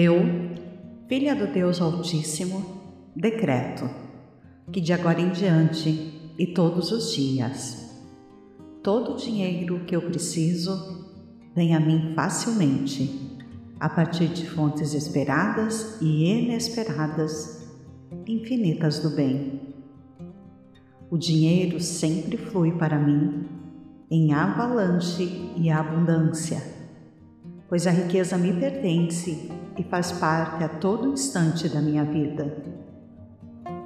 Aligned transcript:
Eu, 0.00 0.14
filha 1.08 1.34
do 1.34 1.48
Deus 1.48 1.80
Altíssimo, 1.80 2.64
decreto 3.16 3.90
que 4.70 4.80
de 4.80 4.92
agora 4.92 5.20
em 5.20 5.32
diante 5.32 6.32
e 6.38 6.46
todos 6.46 6.92
os 6.92 7.12
dias, 7.12 7.98
todo 8.80 9.14
o 9.14 9.16
dinheiro 9.16 9.80
que 9.84 9.96
eu 9.96 10.02
preciso 10.02 11.04
vem 11.52 11.74
a 11.74 11.80
mim 11.80 12.12
facilmente, 12.14 13.40
a 13.80 13.88
partir 13.88 14.28
de 14.28 14.48
fontes 14.48 14.94
esperadas 14.94 16.00
e 16.00 16.30
inesperadas, 16.30 17.68
infinitas 18.24 19.00
do 19.00 19.10
bem. 19.16 19.74
O 21.10 21.18
dinheiro 21.18 21.80
sempre 21.80 22.36
flui 22.36 22.70
para 22.70 23.00
mim 23.00 23.48
em 24.08 24.32
avalanche 24.32 25.24
e 25.56 25.68
abundância, 25.68 26.62
pois 27.68 27.84
a 27.84 27.90
riqueza 27.90 28.38
me 28.38 28.52
pertence 28.52 29.57
e 29.78 29.84
faz 29.84 30.12
parte 30.12 30.64
a 30.64 30.68
todo 30.68 31.08
instante 31.08 31.68
da 31.68 31.80
minha 31.80 32.04
vida. 32.04 32.78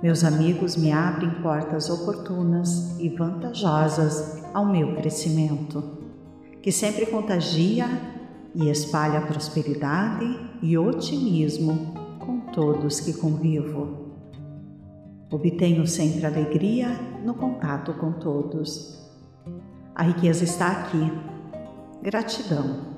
Meus 0.03 0.25
amigos 0.25 0.77
me 0.77 0.91
abrem 0.91 1.31
portas 1.43 1.89
oportunas 1.89 2.99
e 2.99 3.09
vantajosas 3.09 4.43
ao 4.53 4.67
meu 4.67 4.97
crescimento, 4.97 5.83
que 6.61 6.73
sempre 6.73 7.07
contagia 7.07 7.87
e 8.55 8.69
espalha 8.69 9.21
prosperidade 9.21 10.27
e 10.61 10.77
otimismo 10.77 11.95
com 12.19 12.41
todos 12.53 13.01
que 13.01 13.13
convivo. 13.13 14.13
Obtenho 15.31 15.87
sempre 15.87 16.27
alegria 16.27 16.89
no 17.25 17.35
contato 17.35 17.95
com 17.95 18.13
todos. 18.13 19.01
A 19.95 20.03
riqueza 20.03 20.45
está 20.45 20.69
aqui. 20.69 21.13
Gratidão. 22.03 22.93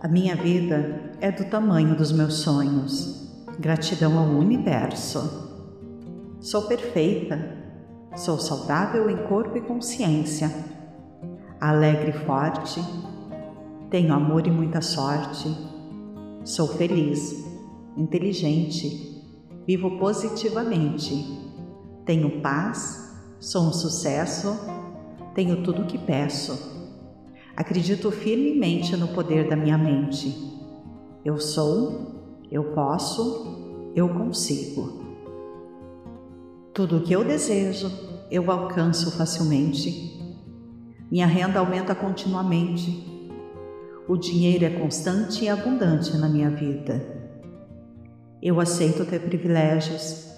A 0.00 0.08
minha 0.08 0.36
vida 0.36 1.05
é 1.20 1.30
do 1.30 1.44
tamanho 1.44 1.96
dos 1.96 2.12
meus 2.12 2.34
sonhos. 2.34 3.30
Gratidão 3.58 4.18
ao 4.18 4.26
universo. 4.26 5.48
Sou 6.40 6.62
perfeita. 6.62 7.56
Sou 8.14 8.38
saudável 8.38 9.08
em 9.10 9.16
corpo 9.26 9.56
e 9.56 9.60
consciência. 9.60 10.50
Alegre 11.60 12.10
e 12.10 12.24
forte. 12.26 12.82
Tenho 13.90 14.12
amor 14.12 14.46
e 14.46 14.50
muita 14.50 14.80
sorte. 14.80 15.48
Sou 16.44 16.68
feliz, 16.68 17.44
inteligente. 17.96 19.24
Vivo 19.66 19.98
positivamente. 19.98 21.14
Tenho 22.04 22.40
paz. 22.40 23.14
Sou 23.40 23.68
um 23.68 23.72
sucesso. 23.72 24.58
Tenho 25.34 25.62
tudo 25.62 25.82
o 25.82 25.86
que 25.86 25.98
peço 25.98 26.76
Acredito 27.56 28.10
firmemente 28.10 28.94
no 28.98 29.08
poder 29.08 29.48
da 29.48 29.56
minha 29.56 29.78
mente. 29.78 30.55
Eu 31.26 31.38
sou, 31.38 32.44
eu 32.52 32.62
posso, 32.72 33.90
eu 33.96 34.08
consigo. 34.08 35.02
Tudo 36.72 36.98
o 36.98 37.00
que 37.00 37.12
eu 37.12 37.24
desejo, 37.24 37.90
eu 38.30 38.48
alcanço 38.48 39.10
facilmente. 39.18 40.22
Minha 41.10 41.26
renda 41.26 41.58
aumenta 41.58 41.96
continuamente. 41.96 43.04
O 44.06 44.16
dinheiro 44.16 44.66
é 44.66 44.70
constante 44.70 45.44
e 45.44 45.48
abundante 45.48 46.16
na 46.16 46.28
minha 46.28 46.48
vida. 46.48 47.04
Eu 48.40 48.60
aceito 48.60 49.04
ter 49.04 49.18
privilégios. 49.22 50.32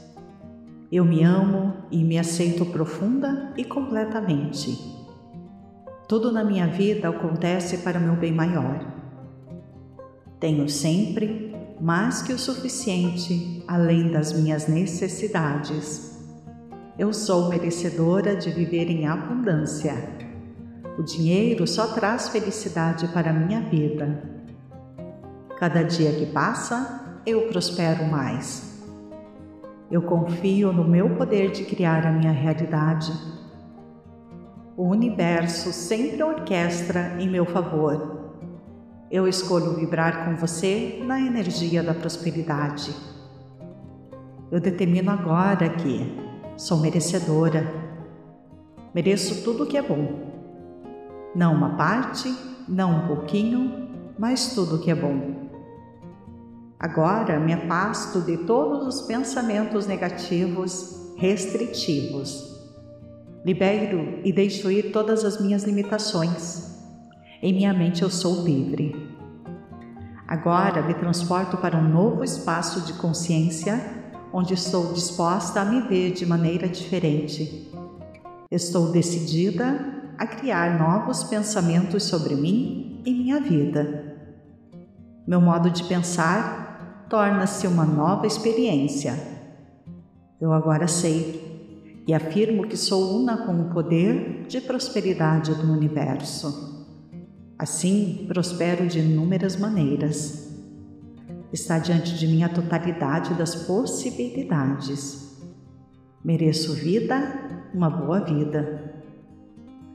Eu 0.90 1.04
me 1.04 1.22
amo 1.22 1.74
e 1.90 2.02
me 2.02 2.18
aceito 2.18 2.64
profunda 2.64 3.52
e 3.58 3.62
completamente. 3.62 4.74
Tudo 6.08 6.32
na 6.32 6.42
minha 6.42 6.66
vida 6.66 7.10
acontece 7.10 7.76
para 7.76 8.00
meu 8.00 8.16
bem 8.16 8.32
maior. 8.32 8.97
Tenho 10.40 10.68
sempre 10.68 11.54
mais 11.80 12.22
que 12.22 12.32
o 12.32 12.38
suficiente 12.38 13.62
além 13.66 14.10
das 14.10 14.32
minhas 14.32 14.66
necessidades. 14.66 16.18
Eu 16.98 17.12
sou 17.12 17.48
merecedora 17.48 18.36
de 18.36 18.50
viver 18.50 18.90
em 18.90 19.06
abundância. 19.06 19.94
O 20.98 21.02
dinheiro 21.02 21.66
só 21.66 21.88
traz 21.88 22.28
felicidade 22.28 23.06
para 23.08 23.30
a 23.30 23.32
minha 23.32 23.60
vida. 23.60 24.22
Cada 25.58 25.82
dia 25.82 26.12
que 26.12 26.26
passa, 26.26 27.20
eu 27.24 27.48
prospero 27.48 28.04
mais. 28.04 28.82
Eu 29.90 30.02
confio 30.02 30.72
no 30.72 30.84
meu 30.84 31.16
poder 31.16 31.50
de 31.50 31.64
criar 31.64 32.06
a 32.06 32.12
minha 32.12 32.32
realidade 32.32 33.12
o 34.78 34.84
universo 34.84 35.72
sempre 35.72 36.22
orquestra 36.22 37.16
em 37.18 37.28
meu 37.28 37.44
favor. 37.44 38.17
Eu 39.10 39.26
escolho 39.26 39.74
vibrar 39.74 40.24
com 40.24 40.36
você 40.36 41.02
na 41.04 41.20
energia 41.20 41.82
da 41.82 41.94
prosperidade. 41.94 42.94
Eu 44.50 44.60
determino 44.60 45.10
agora 45.10 45.68
que 45.68 46.14
sou 46.56 46.78
merecedora. 46.78 47.66
Mereço 48.94 49.42
tudo 49.42 49.64
o 49.64 49.66
que 49.66 49.76
é 49.76 49.82
bom. 49.82 50.28
Não 51.34 51.54
uma 51.54 51.76
parte, 51.76 52.34
não 52.68 53.04
um 53.04 53.06
pouquinho, 53.06 53.88
mas 54.18 54.54
tudo 54.54 54.76
o 54.76 54.78
que 54.80 54.90
é 54.90 54.94
bom. 54.94 55.48
Agora 56.78 57.40
me 57.40 57.52
afasto 57.52 58.20
de 58.20 58.36
todos 58.38 58.86
os 58.86 59.06
pensamentos 59.06 59.86
negativos, 59.86 61.14
restritivos 61.16 62.48
Libero 63.44 64.20
e 64.24 64.32
deixo 64.32 64.70
ir 64.70 64.92
todas 64.92 65.24
as 65.24 65.40
minhas 65.40 65.64
limitações. 65.64 66.77
Em 67.40 67.52
minha 67.52 67.72
mente 67.72 68.02
eu 68.02 68.10
sou 68.10 68.42
livre. 68.42 68.96
Agora 70.26 70.82
me 70.82 70.92
transporto 70.92 71.56
para 71.56 71.78
um 71.78 71.88
novo 71.88 72.24
espaço 72.24 72.80
de 72.80 72.94
consciência 72.94 73.80
onde 74.32 74.54
estou 74.54 74.92
disposta 74.92 75.60
a 75.60 75.64
me 75.64 75.82
ver 75.82 76.12
de 76.12 76.26
maneira 76.26 76.68
diferente. 76.68 77.70
Estou 78.50 78.90
decidida 78.90 79.78
a 80.18 80.26
criar 80.26 80.80
novos 80.80 81.22
pensamentos 81.22 82.02
sobre 82.02 82.34
mim 82.34 83.02
e 83.06 83.12
minha 83.12 83.40
vida. 83.40 84.16
Meu 85.24 85.40
modo 85.40 85.70
de 85.70 85.84
pensar 85.84 87.06
torna-se 87.08 87.68
uma 87.68 87.84
nova 87.84 88.26
experiência. 88.26 89.14
Eu 90.40 90.52
agora 90.52 90.88
sei 90.88 92.02
e 92.04 92.12
afirmo 92.12 92.66
que 92.66 92.76
sou 92.76 93.16
una 93.16 93.46
com 93.46 93.60
o 93.60 93.70
poder 93.70 94.44
de 94.48 94.60
prosperidade 94.60 95.54
do 95.54 95.72
universo. 95.72 96.77
Assim, 97.58 98.24
prospero 98.28 98.86
de 98.86 99.00
inúmeras 99.00 99.56
maneiras. 99.56 100.48
Está 101.52 101.78
diante 101.78 102.14
de 102.16 102.28
mim 102.28 102.44
a 102.44 102.48
totalidade 102.48 103.34
das 103.34 103.54
possibilidades. 103.54 105.36
Mereço 106.24 106.74
vida, 106.74 107.70
uma 107.74 107.90
boa 107.90 108.20
vida. 108.20 108.94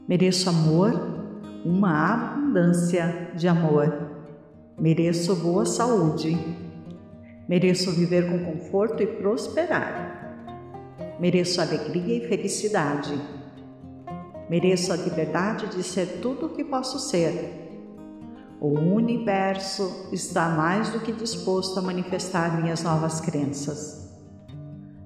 Mereço 0.06 0.50
amor, 0.50 0.92
uma 1.64 2.12
abundância 2.12 3.30
de 3.34 3.48
amor. 3.48 4.10
Mereço 4.78 5.34
boa 5.36 5.64
saúde. 5.64 6.36
Mereço 7.48 7.92
viver 7.92 8.28
com 8.28 8.52
conforto 8.52 9.02
e 9.02 9.06
prosperar. 9.06 10.36
Mereço 11.18 11.62
alegria 11.62 12.18
e 12.18 12.28
felicidade. 12.28 13.18
Mereço 14.48 14.92
a 14.92 14.96
liberdade 14.96 15.68
de 15.68 15.82
ser 15.82 16.20
tudo 16.20 16.46
o 16.46 16.48
que 16.50 16.64
posso 16.64 16.98
ser. 16.98 17.62
O 18.60 18.68
universo 18.68 20.08
está 20.12 20.48
mais 20.50 20.90
do 20.90 21.00
que 21.00 21.12
disposto 21.12 21.78
a 21.78 21.82
manifestar 21.82 22.60
minhas 22.60 22.82
novas 22.82 23.20
crenças. 23.20 24.10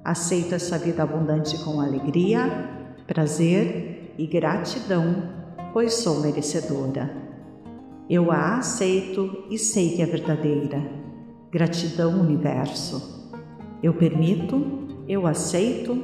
Aceito 0.05 0.55
essa 0.55 0.79
vida 0.79 1.03
abundante 1.03 1.57
com 1.65 1.81
alegria, 1.81 2.69
prazer 3.07 4.15
e 4.19 4.27
gratidão, 4.27 5.23
pois 5.73 5.95
sou 5.95 6.21
merecedora. 6.21 7.11
Eu 8.09 8.33
a 8.33 8.59
aceito 8.59 9.45
e 9.51 9.59
sei 9.59 9.97
que 9.97 10.03
é 10.03 10.07
verdadeira. 10.07 10.83
Gratidão, 11.51 12.21
universo. 12.21 13.33
Eu 13.83 13.95
permito 13.95 14.79
eu 15.09 15.27
aceito, 15.27 15.99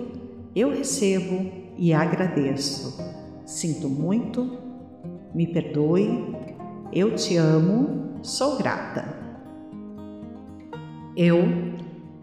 eu 0.56 0.70
recebo 0.70 1.52
e 1.76 1.92
agradeço. 1.92 2.98
Sinto 3.44 3.88
muito, 3.88 4.58
me 5.34 5.46
perdoe, 5.46 6.34
eu 6.92 7.14
te 7.14 7.36
amo, 7.36 8.18
sou 8.22 8.56
grata. 8.56 9.04
Eu, 11.16 11.38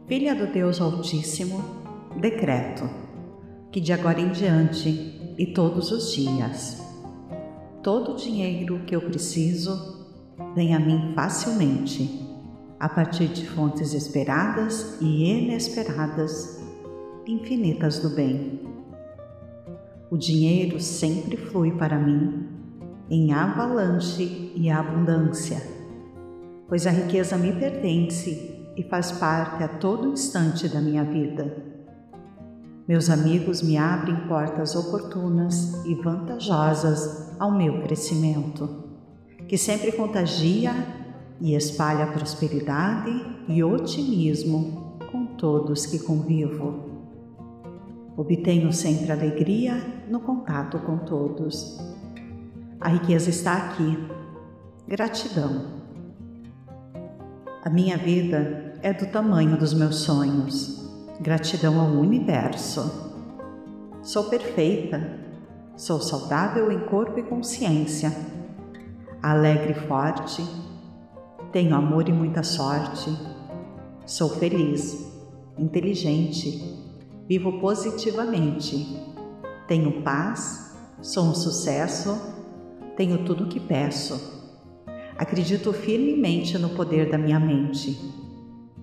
filha 0.07 0.33
do 0.33 0.51
Deus 0.51 0.81
Altíssimo, 0.81 1.63
decreto 2.19 2.89
que 3.71 3.79
de 3.79 3.94
agora 3.94 4.19
em 4.19 4.31
diante 4.31 5.33
e 5.38 5.45
todos 5.53 5.91
os 5.91 6.12
dias, 6.12 6.81
todo 7.83 8.13
o 8.13 8.15
dinheiro 8.15 8.83
que 8.85 8.95
eu 8.95 9.01
preciso 9.01 10.07
vem 10.56 10.75
a 10.75 10.79
mim 10.79 11.13
facilmente, 11.15 12.27
a 12.79 12.89
partir 12.89 13.27
de 13.27 13.47
fontes 13.47 13.94
esperadas 13.94 14.97
e 15.00 15.24
inesperadas 15.24 16.59
infinitas 17.27 18.00
do 18.00 18.09
bem. 18.09 18.70
O 20.11 20.17
dinheiro 20.17 20.77
sempre 20.77 21.37
flui 21.37 21.71
para 21.71 21.97
mim 21.97 22.45
em 23.09 23.31
avalanche 23.31 24.51
e 24.57 24.69
abundância, 24.69 25.65
pois 26.67 26.85
a 26.85 26.89
riqueza 26.91 27.37
me 27.37 27.53
pertence 27.53 28.69
e 28.75 28.83
faz 28.83 29.13
parte 29.13 29.63
a 29.63 29.69
todo 29.69 30.09
instante 30.09 30.67
da 30.67 30.81
minha 30.81 31.05
vida. 31.05 31.63
Meus 32.85 33.09
amigos 33.09 33.61
me 33.61 33.77
abrem 33.77 34.27
portas 34.27 34.75
oportunas 34.75 35.81
e 35.85 35.95
vantajosas 35.95 37.33
ao 37.39 37.49
meu 37.49 37.81
crescimento, 37.81 38.83
que 39.47 39.57
sempre 39.57 39.93
contagia 39.93 40.73
e 41.39 41.55
espalha 41.55 42.07
prosperidade 42.07 43.11
e 43.47 43.63
otimismo 43.63 44.97
com 45.09 45.25
todos 45.37 45.85
que 45.85 45.99
convivo. 45.99 46.90
Obtenho 48.17 48.73
sempre 48.73 49.11
alegria 49.11 49.75
no 50.09 50.19
contato 50.19 50.79
com 50.79 50.97
todos. 50.97 51.79
A 52.79 52.89
riqueza 52.89 53.29
está 53.29 53.55
aqui. 53.55 53.97
Gratidão. 54.87 55.81
A 57.63 57.69
minha 57.69 57.97
vida 57.97 58.75
é 58.81 58.91
do 58.91 59.05
tamanho 59.05 59.57
dos 59.57 59.73
meus 59.73 59.97
sonhos. 59.97 60.89
Gratidão 61.21 61.79
ao 61.79 61.91
universo. 61.91 63.11
Sou 64.01 64.25
perfeita. 64.25 65.19
Sou 65.77 66.01
saudável 66.01 66.71
em 66.71 66.79
corpo 66.79 67.19
e 67.19 67.23
consciência. 67.23 68.11
Alegre 69.21 69.71
e 69.71 69.87
forte. 69.87 70.43
Tenho 71.51 71.75
amor 71.75 72.09
e 72.09 72.11
muita 72.11 72.43
sorte. 72.43 73.15
Sou 74.05 74.29
feliz, 74.29 75.11
inteligente. 75.57 76.80
Vivo 77.31 77.61
positivamente. 77.61 78.85
Tenho 79.65 80.01
paz. 80.01 80.77
Sou 81.01 81.23
um 81.27 81.33
sucesso. 81.33 82.19
Tenho 82.97 83.23
tudo 83.23 83.45
o 83.45 83.47
que 83.47 83.57
peço. 83.57 84.19
Acredito 85.17 85.71
firmemente 85.71 86.57
no 86.57 86.71
poder 86.71 87.09
da 87.09 87.17
minha 87.17 87.39
mente. 87.39 87.97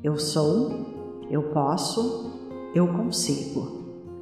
Eu 0.03 0.17
sou 0.17 1.27
eu 1.31 1.43
posso, 1.51 2.71
eu 2.75 2.89
consigo. 2.89 4.17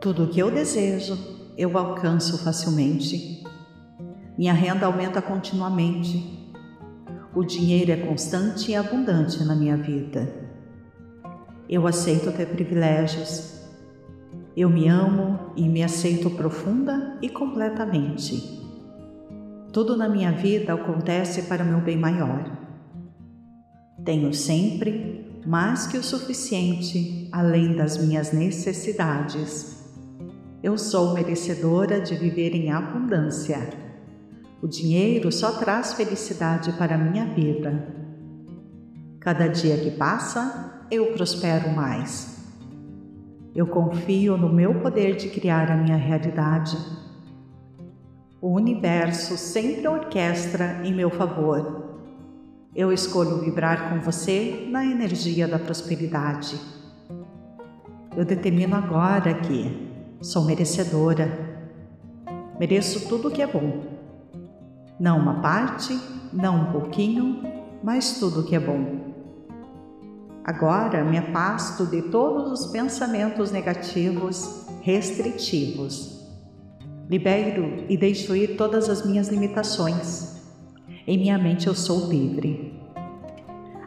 Tudo 0.00 0.24
o 0.24 0.28
que 0.28 0.40
eu 0.40 0.50
desejo, 0.50 1.18
eu 1.54 1.76
alcanço 1.76 2.42
facilmente. 2.42 3.44
Minha 4.38 4.54
renda 4.54 4.86
aumenta 4.86 5.20
continuamente. 5.20 6.50
O 7.34 7.44
dinheiro 7.44 7.92
é 7.92 7.96
constante 7.98 8.70
e 8.70 8.74
abundante 8.74 9.44
na 9.44 9.54
minha 9.54 9.76
vida. 9.76 10.45
Eu 11.68 11.86
aceito 11.86 12.30
ter 12.32 12.46
privilégios. 12.46 13.60
Eu 14.56 14.70
me 14.70 14.88
amo 14.88 15.52
e 15.56 15.68
me 15.68 15.82
aceito 15.82 16.30
profunda 16.30 17.18
e 17.20 17.28
completamente. 17.28 18.62
Tudo 19.72 19.96
na 19.96 20.08
minha 20.08 20.32
vida 20.32 20.72
acontece 20.72 21.42
para 21.42 21.64
meu 21.64 21.80
bem 21.80 21.96
maior. 21.96 22.44
Tenho 24.04 24.32
sempre 24.32 25.26
mais 25.44 25.86
que 25.86 25.98
o 25.98 26.02
suficiente 26.02 27.28
além 27.32 27.74
das 27.74 27.98
minhas 27.98 28.32
necessidades. 28.32 29.84
Eu 30.62 30.78
sou 30.78 31.12
merecedora 31.14 32.00
de 32.00 32.14
viver 32.14 32.54
em 32.54 32.70
abundância. 32.70 33.58
O 34.62 34.66
dinheiro 34.66 35.30
só 35.30 35.52
traz 35.52 35.92
felicidade 35.92 36.72
para 36.72 36.94
a 36.94 36.98
minha 36.98 37.26
vida. 37.26 38.05
Cada 39.26 39.48
dia 39.48 39.76
que 39.78 39.90
passa, 39.90 40.86
eu 40.88 41.12
prospero 41.14 41.68
mais. 41.70 42.38
Eu 43.54 43.66
confio 43.66 44.36
no 44.36 44.48
meu 44.48 44.80
poder 44.80 45.16
de 45.16 45.28
criar 45.30 45.68
a 45.68 45.76
minha 45.76 45.96
realidade. 45.96 46.78
O 48.40 48.50
universo 48.52 49.36
sempre 49.36 49.88
orquestra 49.88 50.80
em 50.84 50.94
meu 50.94 51.10
favor 51.10 51.86
eu 52.76 52.92
escolho 52.92 53.38
vibrar 53.38 53.88
com 53.88 54.00
você 54.00 54.68
na 54.70 54.84
energia 54.84 55.48
da 55.48 55.58
prosperidade. 55.58 56.60
Eu 58.14 58.22
determino 58.22 58.76
agora 58.76 59.32
que 59.32 59.90
sou 60.20 60.44
merecedora. 60.44 61.26
Mereço 62.60 63.08
tudo 63.08 63.28
o 63.28 63.30
que 63.30 63.40
é 63.40 63.46
bom. 63.46 63.82
Não 65.00 65.18
uma 65.18 65.40
parte, 65.40 65.98
não 66.30 66.68
um 66.68 66.72
pouquinho, 66.72 67.42
mas 67.82 68.18
tudo 68.20 68.40
o 68.40 68.44
que 68.44 68.54
é 68.54 68.60
bom. 68.60 69.05
Agora 70.46 71.04
me 71.04 71.18
afasto 71.18 71.84
de 71.84 72.02
todos 72.02 72.52
os 72.52 72.70
pensamentos 72.70 73.50
negativos, 73.50 74.66
restritivos. 74.80 76.24
Libero 77.10 77.84
e 77.88 77.96
deixo 77.96 78.34
ir 78.34 78.56
todas 78.56 78.88
as 78.88 79.04
minhas 79.04 79.28
limitações 79.28 80.36
em 81.06 81.18
minha 81.18 81.38
mente 81.38 81.68
eu 81.68 81.74
sou 81.74 82.08
livre. 82.08 82.74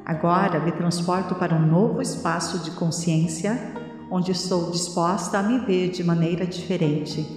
Agora 0.06 0.60
me 0.60 0.72
transporto 0.72 1.36
para 1.36 1.54
um 1.54 1.68
novo 1.68 2.02
espaço 2.02 2.60
de 2.60 2.72
consciência 2.72 3.60
onde 4.10 4.32
estou 4.32 4.72
disposta 4.72 5.38
a 5.38 5.44
me 5.44 5.60
ver 5.60 5.90
de 5.90 6.02
maneira 6.02 6.46
diferente. 6.46 7.28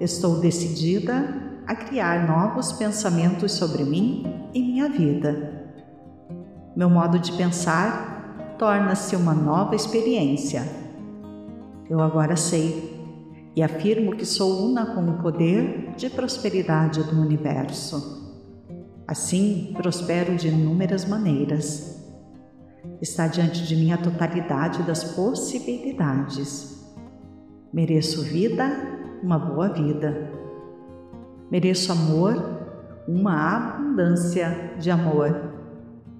Estou 0.00 0.40
decidida 0.40 1.62
a 1.66 1.74
criar 1.74 2.26
novos 2.26 2.72
pensamentos 2.72 3.52
sobre 3.52 3.84
mim 3.84 4.24
e 4.52 4.60
minha 4.60 4.88
vida. 4.88 5.70
Meu 6.74 6.90
modo 6.90 7.18
de 7.18 7.32
pensar 7.32 8.19
torna-se 8.60 9.16
uma 9.16 9.32
nova 9.32 9.74
experiência. 9.74 10.62
Eu 11.88 11.98
agora 11.98 12.36
sei 12.36 12.94
e 13.56 13.62
afirmo 13.62 14.14
que 14.14 14.26
sou 14.26 14.66
una 14.66 14.94
com 14.94 15.00
o 15.08 15.22
poder 15.22 15.94
de 15.96 16.10
prosperidade 16.10 17.02
do 17.04 17.18
universo. 17.18 18.20
Assim, 19.08 19.72
prospero 19.78 20.36
de 20.36 20.48
inúmeras 20.48 21.06
maneiras. 21.06 22.04
Está 23.00 23.26
diante 23.28 23.66
de 23.66 23.74
mim 23.74 23.92
a 23.92 23.96
totalidade 23.96 24.82
das 24.82 25.04
possibilidades. 25.04 26.86
Mereço 27.72 28.22
vida, 28.24 28.70
uma 29.22 29.38
boa 29.38 29.70
vida. 29.70 30.30
Mereço 31.50 31.90
amor, 31.92 32.34
uma 33.08 33.56
abundância 33.56 34.74
de 34.78 34.90
amor. 34.90 35.50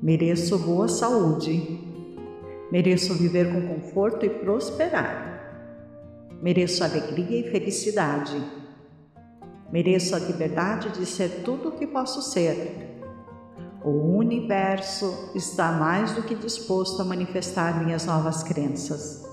Mereço 0.03 0.59
boa 0.59 0.89
saúde. 0.89 1.90
Mereço 2.71 3.15
viver 3.15 3.53
com 3.53 3.75
conforto 3.75 4.25
e 4.25 4.31
prosperar. 4.31 5.29
Mereço 6.41 6.83
alegria 6.85 7.41
e 7.41 7.51
felicidade 7.51 8.61
Mereço 9.73 10.17
a 10.17 10.19
liberdade 10.19 10.89
de 10.91 11.07
ser 11.07 11.43
tudo 11.45 11.69
o 11.69 11.73
que 11.73 11.87
posso 11.87 12.21
ser. 12.21 12.99
O 13.85 14.17
universo 14.17 15.31
está 15.35 15.71
mais 15.71 16.13
do 16.13 16.23
que 16.23 16.35
disposto 16.35 17.01
a 17.01 17.05
manifestar 17.05 17.83
minhas 17.83 18.05
novas 18.05 18.43
crenças. 18.43 19.25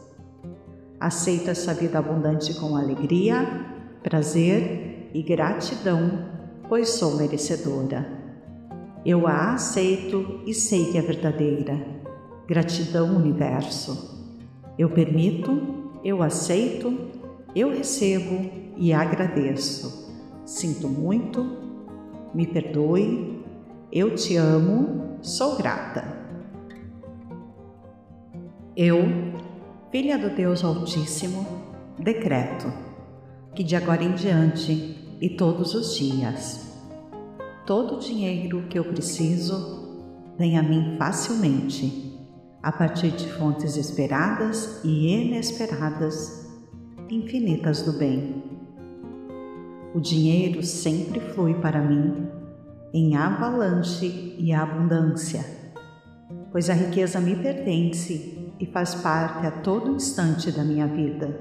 Aceito 1.00 1.50
essa 1.50 1.74
vida 1.74 1.98
abundante 1.98 2.54
com 2.54 2.76
alegria, 2.76 3.66
prazer 4.04 5.10
e 5.14 5.24
gratidão, 5.24 6.30
pois 6.70 6.90
sou 6.90 7.18
merecedora. 7.18 8.08
Eu 9.04 9.26
a 9.26 9.54
aceito 9.54 10.44
e 10.46 10.54
sei 10.54 10.92
que 10.92 11.00
é 11.00 11.02
verdadeira. 11.02 11.97
Gratidão, 12.48 13.16
universo. 13.18 14.18
Eu 14.80 14.90
permito, 14.90 15.92
eu 16.04 16.24
aceito, 16.24 16.98
eu 17.54 17.70
recebo 17.70 18.50
e 18.78 18.94
agradeço. 18.94 20.16
Sinto 20.46 20.88
muito, 20.88 21.46
me 22.34 22.48
perdoe, 22.48 23.44
eu 23.92 24.16
te 24.16 24.38
amo, 24.38 25.18
sou 25.22 25.58
grata. 25.58 26.06
Eu, 28.78 29.00
filha 29.92 30.18
do 30.18 30.30
Deus 30.30 30.64
Altíssimo, 30.64 31.46
decreto 32.00 32.72
que 33.54 33.64
de 33.64 33.76
agora 33.76 34.04
em 34.04 34.14
diante 34.14 34.96
e 35.20 35.30
todos 35.32 35.74
os 35.74 35.98
dias, 35.98 36.72
todo 37.66 37.96
o 37.96 38.00
dinheiro 38.00 38.68
que 38.70 38.80
eu 38.80 38.86
preciso 38.86 40.06
vem 40.38 40.58
a 40.58 40.64
mim 40.64 40.96
facilmente, 40.98 42.07
a 42.68 42.72
partir 42.74 43.12
de 43.12 43.32
fontes 43.32 43.78
esperadas 43.78 44.82
e 44.84 45.08
inesperadas, 45.08 46.46
infinitas 47.10 47.82
do 47.82 47.94
bem 47.94 48.44
o 49.96 50.02
dinheiro 50.02 50.62
sempre 50.62 51.22
flui 51.32 51.54
para 51.56 51.82
mim 51.82 52.28
em 52.94 53.16
avalanche 53.16 54.36
e 54.38 54.52
abundância, 54.52 55.46
pois 56.52 56.70
a 56.70 56.74
riqueza 56.74 57.22
me 57.22 57.38
pertence 57.38 58.52
e 58.60 58.66
faz 58.66 58.96
parte 58.96 59.48
a 59.48 59.52
todo 59.52 59.96
instante 59.96 60.52
da 60.52 60.66
minha 60.66 60.88
vida. 60.88 61.40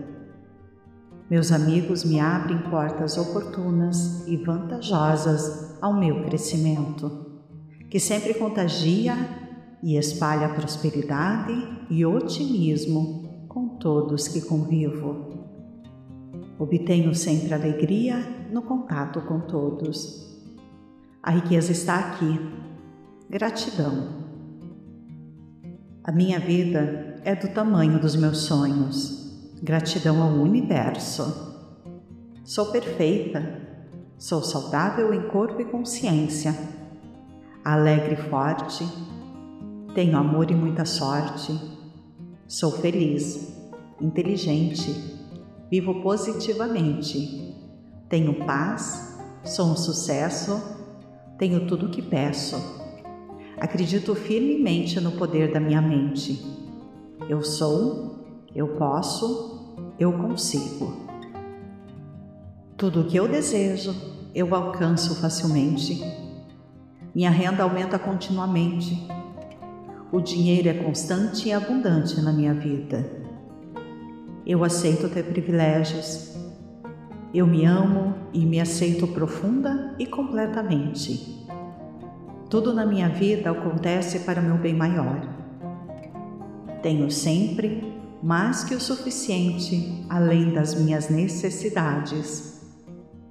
Meus 1.28 1.50
amigos 1.50 2.04
me 2.04 2.20
abrem 2.20 2.58
portas 2.70 3.18
oportunas 3.18 4.24
e 4.28 4.36
vantajosas 4.36 5.76
ao 5.82 5.92
meu 5.92 6.22
crescimento, 6.22 7.42
que 7.90 7.98
sempre 7.98 8.32
contagia 8.34 9.45
e 9.86 9.96
espalha 9.96 10.48
prosperidade 10.48 11.54
e 11.88 12.04
otimismo 12.04 13.46
com 13.46 13.68
todos 13.78 14.26
que 14.26 14.40
convivo. 14.40 15.46
Obtenho 16.58 17.14
sempre 17.14 17.54
alegria 17.54 18.16
no 18.50 18.62
contato 18.62 19.20
com 19.20 19.38
todos. 19.38 20.26
A 21.22 21.30
riqueza 21.30 21.70
está 21.70 22.00
aqui. 22.00 22.36
Gratidão. 23.30 24.08
A 26.02 26.10
minha 26.10 26.40
vida 26.40 27.20
é 27.24 27.36
do 27.36 27.46
tamanho 27.54 28.00
dos 28.00 28.16
meus 28.16 28.38
sonhos. 28.38 29.54
Gratidão 29.62 30.20
ao 30.20 30.32
universo. 30.32 31.78
Sou 32.42 32.72
perfeita. 32.72 33.62
Sou 34.18 34.42
saudável 34.42 35.14
em 35.14 35.28
corpo 35.28 35.60
e 35.60 35.64
consciência. 35.64 36.52
Alegre 37.64 38.14
e 38.14 38.28
forte. 38.28 38.84
Tenho 39.96 40.18
amor 40.18 40.50
e 40.50 40.54
muita 40.54 40.84
sorte. 40.84 41.58
Sou 42.46 42.70
feliz, 42.70 43.56
inteligente. 43.98 44.94
Vivo 45.70 46.02
positivamente. 46.02 47.56
Tenho 48.06 48.44
paz. 48.44 49.18
Sou 49.42 49.68
um 49.68 49.74
sucesso. 49.74 50.62
Tenho 51.38 51.66
tudo 51.66 51.86
o 51.86 51.88
que 51.88 52.02
peço 52.02 52.56
Acredito 53.58 54.14
firmemente 54.14 55.00
no 55.00 55.12
poder 55.12 55.50
da 55.50 55.58
minha 55.58 55.80
mente. 55.80 56.44
Eu 57.26 57.42
sou, 57.42 58.44
eu 58.54 58.76
posso, 58.76 59.78
eu 59.98 60.12
consigo. 60.12 60.94
Tudo 62.76 63.00
o 63.00 63.04
que 63.06 63.16
eu 63.16 63.26
desejo, 63.26 63.94
eu 64.34 64.54
alcanço 64.54 65.18
facilmente. 65.22 66.02
Minha 67.14 67.30
renda 67.30 67.62
aumenta 67.62 67.98
continuamente. 67.98 69.16
O 70.12 70.20
dinheiro 70.20 70.68
é 70.68 70.74
constante 70.74 71.48
e 71.48 71.52
abundante 71.52 72.20
na 72.20 72.32
minha 72.32 72.54
vida. 72.54 73.04
Eu 74.46 74.62
aceito 74.62 75.08
ter 75.08 75.24
privilégios. 75.24 76.36
Eu 77.34 77.46
me 77.46 77.64
amo 77.64 78.14
e 78.32 78.46
me 78.46 78.60
aceito 78.60 79.08
profunda 79.08 79.96
e 79.98 80.06
completamente. 80.06 81.44
Tudo 82.48 82.72
na 82.72 82.86
minha 82.86 83.08
vida 83.08 83.50
acontece 83.50 84.20
para 84.20 84.40
o 84.40 84.44
meu 84.44 84.56
bem 84.56 84.74
maior. 84.74 85.20
Tenho 86.80 87.10
sempre 87.10 87.92
mais 88.22 88.62
que 88.62 88.76
o 88.76 88.80
suficiente 88.80 90.06
além 90.08 90.52
das 90.52 90.74
minhas 90.76 91.08
necessidades. 91.08 92.62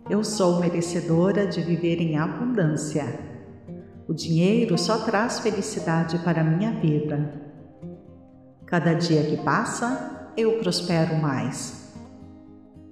Eu 0.10 0.26
sou 0.26 0.60
merecedora 0.60 1.48
de 1.48 1.62
viver 1.62 2.02
em 2.02 2.18
abundância. 2.18 3.35
O 4.08 4.14
dinheiro 4.14 4.78
só 4.78 5.00
traz 5.00 5.40
felicidade 5.40 6.20
para 6.20 6.42
a 6.42 6.44
minha 6.44 6.72
vida. 6.72 7.42
Cada 8.66 8.94
dia 8.94 9.24
que 9.24 9.38
passa, 9.38 10.32
eu 10.38 10.60
prospero 10.60 11.16
mais. 11.16 11.94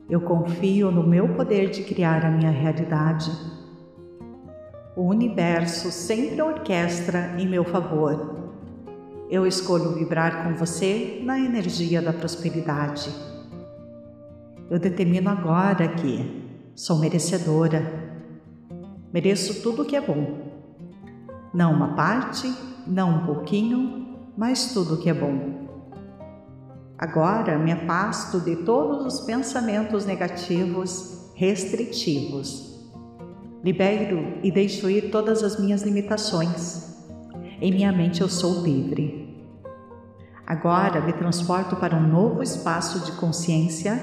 Eu 0.10 0.22
confio 0.22 0.92
no 0.92 1.06
meu 1.06 1.36
poder 1.36 1.70
de 1.70 1.84
criar 1.84 2.26
a 2.26 2.32
minha 2.32 2.52
realidade 2.52 3.32
o 4.96 5.02
universo 5.08 5.92
sempre 5.92 6.40
orquestra 6.40 7.34
em 7.40 7.48
meu 7.48 7.64
favor. 7.64 8.44
Eu 9.28 9.48
escolho 9.48 9.96
vibrar 9.96 10.44
com 10.44 10.54
você 10.54 11.20
na 11.24 11.40
energia 11.40 12.00
da 12.00 12.14
prosperidade. 12.14 13.10
Eu 14.70 14.78
determino 14.78 15.32
agora 15.32 15.88
que 15.88 16.62
sou 16.76 17.00
merecedora. 17.00 17.82
Mereço 19.12 19.64
tudo 19.64 19.82
o 19.82 19.86
que 19.86 19.96
é 19.96 20.02
bom. 20.02 20.53
Não 21.54 21.74
uma 21.74 21.90
parte, 21.90 22.54
não 22.88 23.18
um 23.18 23.26
pouquinho, 23.26 24.18
mas 24.36 24.74
tudo 24.74 24.98
que 24.98 25.10
é 25.10 25.14
bom. 25.14 25.68
Agora 26.98 27.58
me 27.60 27.72
afasto 27.72 28.40
de 28.40 28.58
todos 28.58 29.06
os 29.06 29.26
pensamentos 29.26 30.06
negativos, 30.06 31.32
restritivos 31.36 32.74
Libero 33.64 34.40
e 34.44 34.52
deixo 34.52 34.90
ir 34.90 35.10
todas 35.10 35.42
as 35.42 35.58
minhas 35.58 35.84
limitações. 35.84 36.98
Em 37.62 37.72
minha 37.72 37.94
mente 37.94 38.20
eu 38.20 38.28
sou 38.28 38.62
livre. 38.62 39.42
Agora 40.46 41.00
me 41.00 41.14
transporto 41.14 41.78
para 41.78 41.96
um 41.96 42.06
novo 42.06 42.44
espaço 42.44 43.06
de 43.06 43.14
consciência 43.14 43.98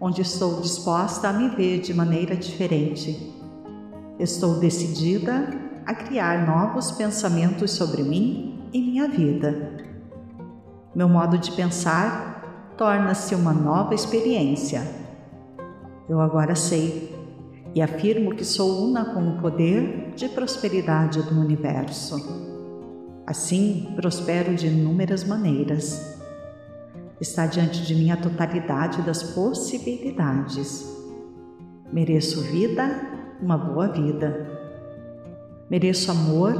onde 0.00 0.22
estou 0.22 0.62
disposta 0.62 1.28
a 1.28 1.32
me 1.34 1.50
ver 1.50 1.80
de 1.80 1.92
maneira 1.92 2.34
diferente. 2.34 3.34
Estou 4.18 4.58
decidida 4.58 5.46
a 5.86 5.94
criar 5.94 6.46
novos 6.46 6.90
pensamentos 6.92 7.72
sobre 7.72 8.02
mim 8.02 8.68
e 8.72 8.80
minha 8.80 9.08
vida. 9.08 9.76
Meu 10.94 11.08
modo 11.08 11.38
de 11.38 11.50
pensar 11.52 12.74
torna-se 12.76 13.34
uma 13.34 13.52
nova 13.52 13.94
experiência. 13.94 14.82
Eu 16.08 16.20
agora 16.20 16.54
sei 16.54 17.12
e 17.74 17.80
afirmo 17.80 18.34
que 18.34 18.44
sou 18.44 18.84
una 18.84 19.14
com 19.14 19.30
o 19.30 19.40
poder 19.40 20.12
de 20.14 20.28
prosperidade 20.28 21.22
do 21.22 21.40
universo. 21.40 22.42
Assim, 23.26 23.92
prospero 23.96 24.54
de 24.54 24.66
inúmeras 24.66 25.24
maneiras. 25.24 26.18
Está 27.20 27.46
diante 27.46 27.82
de 27.82 27.94
mim 27.94 28.10
a 28.10 28.16
totalidade 28.16 29.00
das 29.02 29.22
possibilidades. 29.22 30.84
Mereço 31.92 32.42
vida, 32.42 33.38
uma 33.40 33.56
boa 33.56 33.88
vida. 33.88 34.51
Mereço 35.72 36.10
amor, 36.10 36.52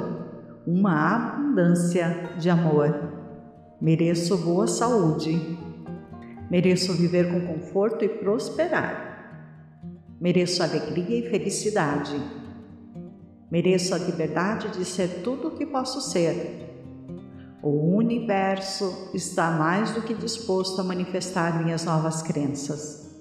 uma 0.67 1.17
abundância 1.17 2.31
de 2.39 2.49
amor. 2.49 3.13
Mereço 3.79 4.39
boa 4.39 4.67
saúde. 4.67 5.39
Mereço 6.51 6.95
viver 6.95 7.31
com 7.31 7.47
conforto 7.47 8.07
e 8.07 8.09
prosperar. 8.09 9.53
Mereço 10.19 10.63
alegria 10.63 11.19
e 11.19 11.29
felicidade. 11.29 12.19
Mereço 13.51 13.95
a 13.95 13.99
liberdade 13.99 14.69
de 14.69 14.83
ser 14.83 15.21
tudo 15.23 15.49
o 15.49 15.57
que 15.59 15.67
posso 15.67 16.01
ser. 16.01 16.71
O 17.63 17.95
universo 17.95 19.11
está 19.13 19.51
mais 19.51 19.91
do 19.91 20.01
que 20.01 20.15
disposto 20.15 20.81
a 20.81 20.85
manifestar 20.85 21.63
minhas 21.63 21.85
novas 21.85 22.23
crenças. 22.23 23.15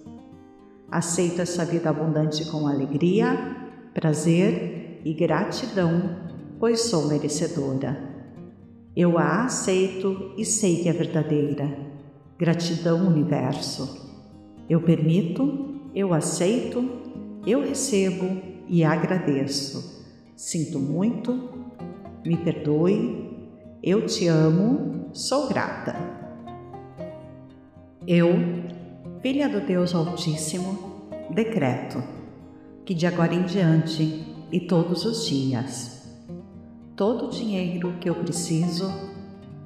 Aceito 0.89 1.41
essa 1.41 1.65
vida 1.65 1.89
abundante 1.89 2.50
com 2.50 2.65
alegria, 2.65 3.57
prazer 3.93 4.80
e 5.03 5.13
gratidão, 5.13 6.17
pois 6.60 6.81
sou 6.81 7.08
merecedora. 7.08 8.10
Eu 8.96 9.17
a 9.17 9.46
aceito 9.46 10.34
e 10.38 10.46
sei 10.46 10.84
que 10.84 10.89
é 10.89 10.93
verdadeira. 10.93 11.77
Gratidão, 12.38 13.08
universo. 13.08 14.10
Eu 14.70 14.81
permito 14.81 15.72
eu 15.93 16.13
aceito, 16.13 16.89
eu 17.46 17.62
recebo 17.62 18.41
e 18.67 18.84
agradeço. 18.84 20.05
Sinto 20.38 20.79
muito, 20.79 21.50
me 22.25 22.38
perdoe, 22.38 23.29
eu 23.84 24.05
te 24.05 24.27
amo, 24.27 25.10
sou 25.13 25.50
grata. 25.50 25.96
Eu, 28.08 28.29
filha 29.22 29.50
do 29.50 29.60
Deus 29.60 29.93
Altíssimo, 29.93 31.10
decreto 31.29 32.01
que 32.86 32.93
de 32.93 33.05
agora 33.05 33.34
em 33.34 33.43
diante 33.43 34.30
e 34.51 34.60
todos 34.60 35.05
os 35.05 35.25
dias, 35.25 36.05
todo 36.96 37.27
o 37.27 37.29
dinheiro 37.29 37.93
que 38.00 38.10
eu 38.10 38.15
preciso 38.15 38.91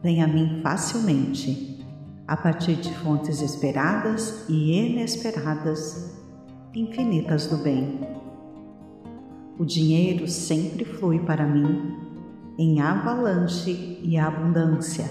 vem 0.03 0.21
a 0.21 0.27
mim 0.27 0.61
facilmente 0.61 1.83
a 2.27 2.37
partir 2.37 2.75
de 2.75 2.93
fontes 2.97 3.41
esperadas 3.41 4.45
e 4.47 4.73
inesperadas, 4.73 6.15
infinitas 6.73 7.47
do 7.47 7.57
bem. 7.57 7.99
O 9.57 9.65
dinheiro 9.65 10.27
sempre 10.27 10.85
flui 10.85 11.19
para 11.19 11.47
mim 11.47 11.95
em 12.57 12.79
avalanche 12.79 13.99
e 14.03 14.17
abundância, 14.17 15.05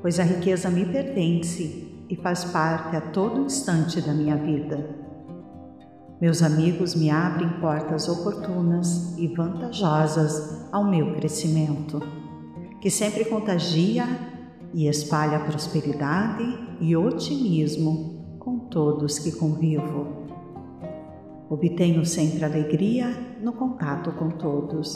pois 0.00 0.20
a 0.20 0.22
riqueza 0.22 0.70
me 0.70 0.84
pertence 0.84 1.88
e 2.08 2.16
faz 2.16 2.44
parte 2.44 2.96
a 2.96 3.00
todo 3.00 3.44
instante 3.44 4.00
da 4.00 4.12
minha 4.12 4.36
vida. 4.36 4.99
Meus 6.20 6.42
amigos 6.42 6.94
me 6.94 7.08
abrem 7.08 7.48
portas 7.60 8.06
oportunas 8.06 9.16
e 9.16 9.26
vantajosas 9.26 10.66
ao 10.70 10.84
meu 10.84 11.14
crescimento, 11.14 11.98
que 12.78 12.90
sempre 12.90 13.24
contagia 13.24 14.04
e 14.74 14.86
espalha 14.86 15.40
prosperidade 15.40 16.44
e 16.78 16.94
otimismo 16.94 18.36
com 18.38 18.58
todos 18.58 19.18
que 19.18 19.32
convivo. 19.32 20.26
Obtenho 21.48 22.04
sempre 22.04 22.44
alegria 22.44 23.08
no 23.42 23.54
contato 23.54 24.12
com 24.12 24.28
todos. 24.28 24.94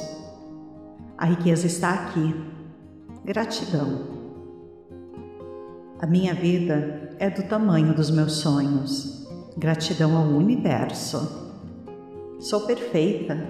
A 1.16 1.24
riqueza 1.24 1.66
está 1.66 1.94
aqui. 1.94 2.34
Gratidão. 3.24 4.12
A 5.98 6.06
minha 6.06 6.34
vida 6.34 7.16
é 7.18 7.30
do 7.30 7.44
tamanho 7.44 7.94
dos 7.94 8.10
meus 8.10 8.34
sonhos. 8.34 9.13
Gratidão 9.56 10.16
ao 10.16 10.24
universo. 10.24 11.52
Sou 12.40 12.62
perfeita. 12.62 13.46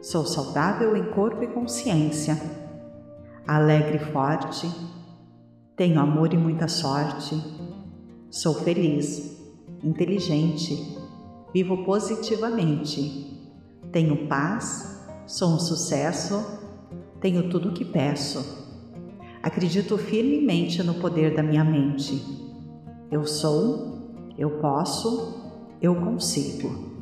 Sou 0.00 0.26
saudável 0.26 0.96
em 0.96 1.10
corpo 1.10 1.42
e 1.42 1.46
consciência. 1.46 2.40
Alegre 3.46 3.96
e 3.96 4.12
forte 4.12 4.68
tenho 5.74 5.98
amor 5.98 6.32
e 6.34 6.36
muita 6.36 6.68
sorte. 6.68 7.34
Sou 8.30 8.54
feliz, 8.54 9.36
inteligente, 9.82 10.96
vivo 11.52 11.82
positivamente. 11.84 13.50
Tenho 13.90 14.28
paz, 14.28 15.02
sou 15.26 15.54
um 15.54 15.58
sucesso, 15.58 16.44
tenho 17.20 17.48
tudo 17.48 17.70
o 17.70 17.72
que 17.72 17.84
peço. 17.84 18.62
Acredito 19.42 19.96
firmemente 19.98 20.82
no 20.82 20.94
poder 20.94 21.34
da 21.34 21.42
minha 21.42 21.64
mente. 21.64 22.22
Eu 23.10 23.24
sou, 23.24 24.01
eu 24.38 24.50
posso, 24.58 25.52
eu 25.80 25.94
consigo. 25.94 26.92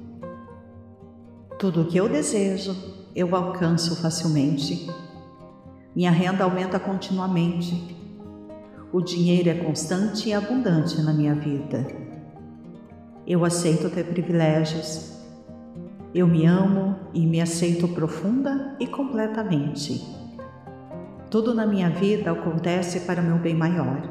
Tudo 1.59 1.83
o 1.83 1.87
que 1.87 1.99
eu 1.99 2.09
desejo, 2.09 2.75
eu 3.15 3.35
alcanço 3.35 4.01
facilmente. 4.01 4.89
Minha 5.95 6.11
renda 6.11 6.45
aumenta 6.45 6.79
continuamente. 6.79 7.97
O 8.93 9.01
dinheiro 9.01 9.49
é 9.49 9.55
constante 9.55 10.29
e 10.29 10.33
abundante 10.33 11.01
na 11.03 11.13
minha 11.13 11.35
vida. 11.35 11.87
Eu 13.27 13.45
aceito 13.45 13.91
ter 13.91 14.05
privilégios. 14.05 15.17
Eu 16.13 16.27
me 16.27 16.45
amo 16.47 16.97
e 17.15 17.25
me 17.27 17.41
aceito 17.41 17.87
profunda 17.89 18.77
e 18.81 18.87
completamente. 18.87 20.03
Tudo 21.31 21.55
na 21.55 21.65
minha 21.65 21.91
vida 21.91 22.33
acontece 22.33 23.01
para 23.01 23.21
o 23.21 23.25
meu 23.25 23.39
bem 23.39 23.55
maior. 23.55 24.03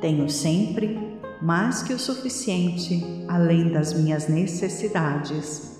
Tenho 0.00 0.30
sempre 0.30 1.17
mais 1.40 1.82
que 1.82 1.92
o 1.92 1.98
suficiente 1.98 3.24
além 3.28 3.70
das 3.70 3.92
minhas 3.94 4.28
necessidades. 4.28 5.78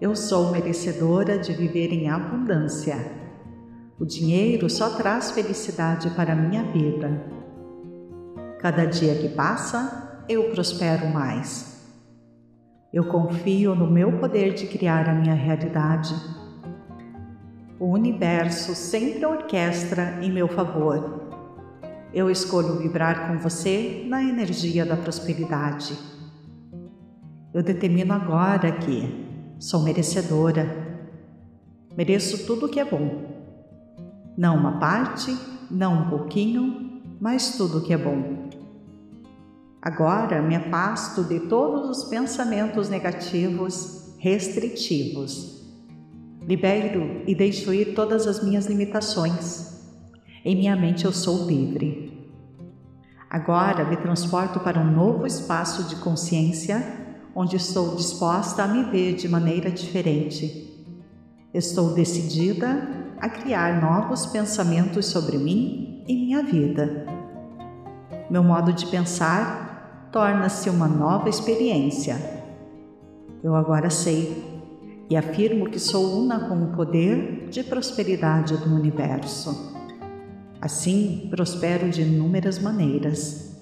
Eu 0.00 0.16
sou 0.16 0.50
merecedora 0.50 1.38
de 1.38 1.52
viver 1.52 1.92
em 1.92 2.08
abundância. 2.08 2.96
O 3.98 4.06
dinheiro 4.06 4.70
só 4.70 4.96
traz 4.96 5.30
felicidade 5.30 6.08
para 6.10 6.34
minha 6.34 6.64
vida. 6.64 7.22
Cada 8.58 8.86
dia 8.86 9.14
que 9.16 9.28
passa, 9.28 10.22
eu 10.26 10.50
prospero 10.50 11.06
mais. 11.08 11.70
Eu 12.92 13.04
confio 13.04 13.74
no 13.74 13.90
meu 13.90 14.18
poder 14.18 14.54
de 14.54 14.66
criar 14.66 15.08
a 15.08 15.14
minha 15.14 15.34
realidade. 15.34 16.14
O 17.78 17.86
universo 17.86 18.74
sempre 18.74 19.24
orquestra 19.24 20.18
em 20.22 20.30
meu 20.30 20.48
favor. 20.48 21.29
Eu 22.12 22.30
escolho 22.30 22.78
vibrar 22.78 23.28
com 23.28 23.38
você 23.38 24.04
na 24.06 24.22
energia 24.22 24.84
da 24.84 24.96
prosperidade. 24.96 25.96
Eu 27.54 27.62
determino 27.62 28.12
agora 28.12 28.72
que 28.72 29.26
sou 29.58 29.82
merecedora. 29.82 30.88
Mereço 31.96 32.46
tudo 32.46 32.66
o 32.66 32.68
que 32.68 32.80
é 32.80 32.84
bom 32.84 33.30
não 34.40 34.56
uma 34.56 34.78
parte, 34.78 35.36
não 35.70 36.02
um 36.02 36.08
pouquinho, 36.08 37.02
mas 37.20 37.58
tudo 37.58 37.82
que 37.82 37.92
é 37.92 37.98
bom. 37.98 38.48
Agora 39.82 40.40
me 40.40 40.56
afasto 40.56 41.22
de 41.24 41.40
todos 41.40 41.98
os 41.98 42.04
pensamentos 42.04 42.88
negativos, 42.88 44.14
restritivos. 44.18 45.60
Libero 46.40 47.22
e 47.26 47.34
deixo 47.34 47.74
ir 47.74 47.94
todas 47.94 48.26
as 48.26 48.42
minhas 48.42 48.64
limitações. 48.64 49.69
Em 50.42 50.56
minha 50.56 50.74
mente 50.74 51.04
eu 51.04 51.12
sou 51.12 51.46
livre. 51.46 52.10
Agora 53.28 53.84
me 53.84 53.96
transporto 53.96 54.58
para 54.60 54.80
um 54.80 54.90
novo 54.90 55.26
espaço 55.26 55.84
de 55.84 55.96
consciência 55.96 56.82
onde 57.34 57.56
estou 57.56 57.94
disposta 57.94 58.62
a 58.62 58.68
me 58.68 58.84
ver 58.84 59.14
de 59.14 59.28
maneira 59.28 59.70
diferente. 59.70 60.66
Estou 61.52 61.92
decidida 61.92 62.88
a 63.20 63.28
criar 63.28 63.82
novos 63.82 64.26
pensamentos 64.26 65.06
sobre 65.06 65.36
mim 65.36 66.04
e 66.08 66.14
minha 66.14 66.42
vida. 66.42 67.06
Meu 68.30 68.42
modo 68.42 68.72
de 68.72 68.86
pensar 68.86 70.08
torna-se 70.10 70.70
uma 70.70 70.88
nova 70.88 71.28
experiência. 71.28 72.16
Eu 73.44 73.54
agora 73.54 73.90
sei 73.90 74.42
e 75.10 75.16
afirmo 75.16 75.68
que 75.68 75.78
sou 75.78 76.18
una 76.18 76.48
com 76.48 76.64
o 76.64 76.72
poder 76.72 77.48
de 77.50 77.62
prosperidade 77.62 78.56
do 78.56 78.74
universo. 78.74 79.79
Assim, 80.60 81.28
prospero 81.30 81.88
de 81.88 82.02
inúmeras 82.02 82.58
maneiras. 82.58 83.58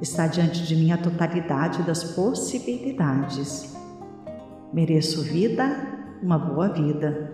Está 0.00 0.26
diante 0.26 0.62
de 0.62 0.76
mim 0.76 0.92
a 0.92 0.98
totalidade 0.98 1.82
das 1.82 2.04
possibilidades. 2.04 3.74
Mereço 4.72 5.22
vida, 5.22 5.66
uma 6.22 6.38
boa 6.38 6.68
vida. 6.68 7.32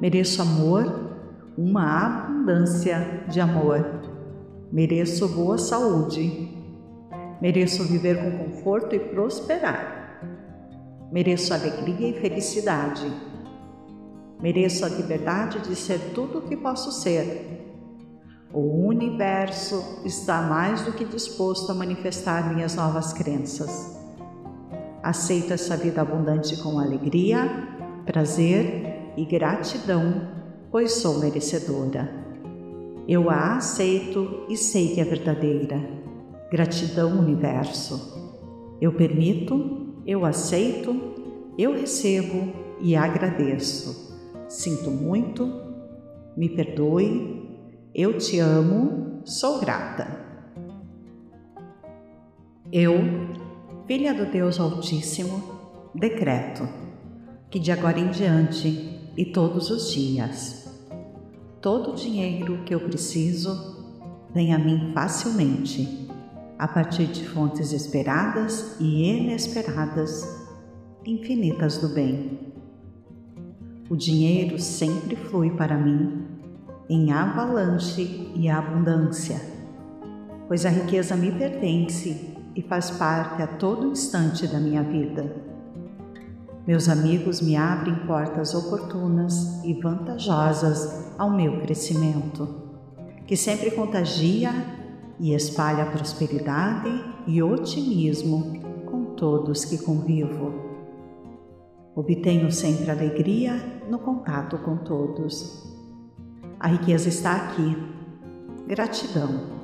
Mereço 0.00 0.42
amor, 0.42 1.16
uma 1.56 2.26
abundância 2.26 3.24
de 3.28 3.40
amor. 3.40 4.02
Mereço 4.70 5.26
boa 5.28 5.56
saúde. 5.56 6.54
Mereço 7.40 7.84
viver 7.84 8.18
com 8.18 8.44
conforto 8.44 8.94
e 8.94 8.98
prosperar. 8.98 10.20
Mereço 11.10 11.54
alegria 11.54 12.10
e 12.10 12.20
felicidade. 12.20 13.10
Mereço 14.40 14.84
a 14.84 14.88
liberdade 14.88 15.60
de 15.60 15.74
ser 15.74 16.12
tudo 16.14 16.38
o 16.38 16.42
que 16.42 16.56
posso 16.56 16.92
ser. 16.92 17.56
O 18.52 18.86
universo 18.86 20.02
está 20.04 20.42
mais 20.42 20.82
do 20.82 20.92
que 20.92 21.04
disposto 21.04 21.72
a 21.72 21.74
manifestar 21.74 22.54
minhas 22.54 22.74
novas 22.74 23.12
crenças. 23.12 23.96
Aceito 25.02 25.52
essa 25.52 25.76
vida 25.76 26.00
abundante 26.00 26.56
com 26.62 26.78
alegria, 26.78 27.48
prazer 28.04 29.12
e 29.16 29.24
gratidão, 29.24 30.28
pois 30.70 30.92
sou 30.92 31.18
merecedora. 31.18 32.26
Eu 33.08 33.30
a 33.30 33.56
aceito 33.56 34.44
e 34.48 34.56
sei 34.56 34.94
que 34.94 35.00
é 35.00 35.04
verdadeira. 35.04 35.80
Gratidão, 36.50 37.18
universo. 37.18 38.16
Eu 38.80 38.92
permito, 38.92 40.02
eu 40.06 40.24
aceito, 40.24 40.94
eu 41.56 41.72
recebo 41.72 42.52
e 42.80 42.94
agradeço. 42.96 44.05
Sinto 44.48 44.90
muito, 44.90 45.50
me 46.36 46.48
perdoe, 46.48 47.46
eu 47.94 48.16
te 48.16 48.38
amo, 48.38 49.22
sou 49.24 49.58
grata. 49.58 50.24
Eu, 52.72 52.94
filha 53.86 54.14
do 54.14 54.30
Deus 54.30 54.60
Altíssimo, 54.60 55.42
decreto 55.94 56.68
que 57.50 57.58
de 57.58 57.72
agora 57.72 57.98
em 57.98 58.10
diante 58.10 59.10
e 59.16 59.24
todos 59.24 59.70
os 59.70 59.92
dias. 59.92 60.66
Todo 61.60 61.92
o 61.92 61.94
dinheiro 61.94 62.62
que 62.64 62.74
eu 62.74 62.80
preciso 62.80 63.84
vem 64.32 64.52
a 64.54 64.58
mim 64.58 64.92
facilmente, 64.92 66.08
a 66.58 66.68
partir 66.68 67.06
de 67.06 67.26
fontes 67.26 67.72
esperadas 67.72 68.76
e 68.78 69.08
inesperadas, 69.10 70.22
infinitas 71.04 71.78
do 71.78 71.88
bem. 71.88 72.45
O 73.88 73.94
dinheiro 73.94 74.58
sempre 74.58 75.14
flui 75.14 75.50
para 75.50 75.78
mim 75.78 76.24
em 76.88 77.12
avalanche 77.12 78.32
e 78.34 78.48
abundância, 78.48 79.40
pois 80.48 80.66
a 80.66 80.68
riqueza 80.68 81.14
me 81.14 81.30
pertence 81.30 82.36
e 82.56 82.62
faz 82.62 82.90
parte 82.90 83.42
a 83.42 83.46
todo 83.46 83.86
instante 83.86 84.48
da 84.48 84.58
minha 84.58 84.82
vida. 84.82 85.36
Meus 86.66 86.88
amigos 86.88 87.40
me 87.40 87.54
abrem 87.54 87.94
portas 88.06 88.54
oportunas 88.54 89.64
e 89.64 89.72
vantajosas 89.74 91.12
ao 91.16 91.30
meu 91.30 91.60
crescimento, 91.60 92.48
que 93.24 93.36
sempre 93.36 93.70
contagia 93.70 94.50
e 95.20 95.32
espalha 95.32 95.86
prosperidade 95.86 96.90
e 97.24 97.40
otimismo 97.40 98.60
com 98.84 99.14
todos 99.14 99.64
que 99.64 99.78
convivo. 99.78 100.65
Obtenho 101.96 102.52
sempre 102.52 102.90
alegria 102.90 103.82
no 103.90 103.98
contato 103.98 104.58
com 104.58 104.76
todos. 104.76 105.66
A 106.60 106.68
riqueza 106.68 107.08
está 107.08 107.34
aqui. 107.34 107.76
Gratidão. 108.68 109.56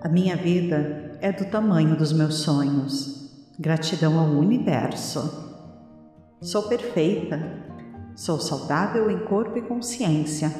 A 0.00 0.08
minha 0.08 0.36
vida 0.36 1.18
é 1.20 1.30
do 1.30 1.44
tamanho 1.50 1.96
dos 1.96 2.12
meus 2.12 2.36
sonhos 2.36 3.16
Gratidão 3.58 4.18
ao 4.18 4.26
universo. 4.26 5.54
Sou 6.42 6.64
perfeita, 6.64 7.40
sou 8.14 8.38
saudável 8.38 9.10
em 9.10 9.24
corpo 9.24 9.56
e 9.56 9.62
consciência, 9.62 10.54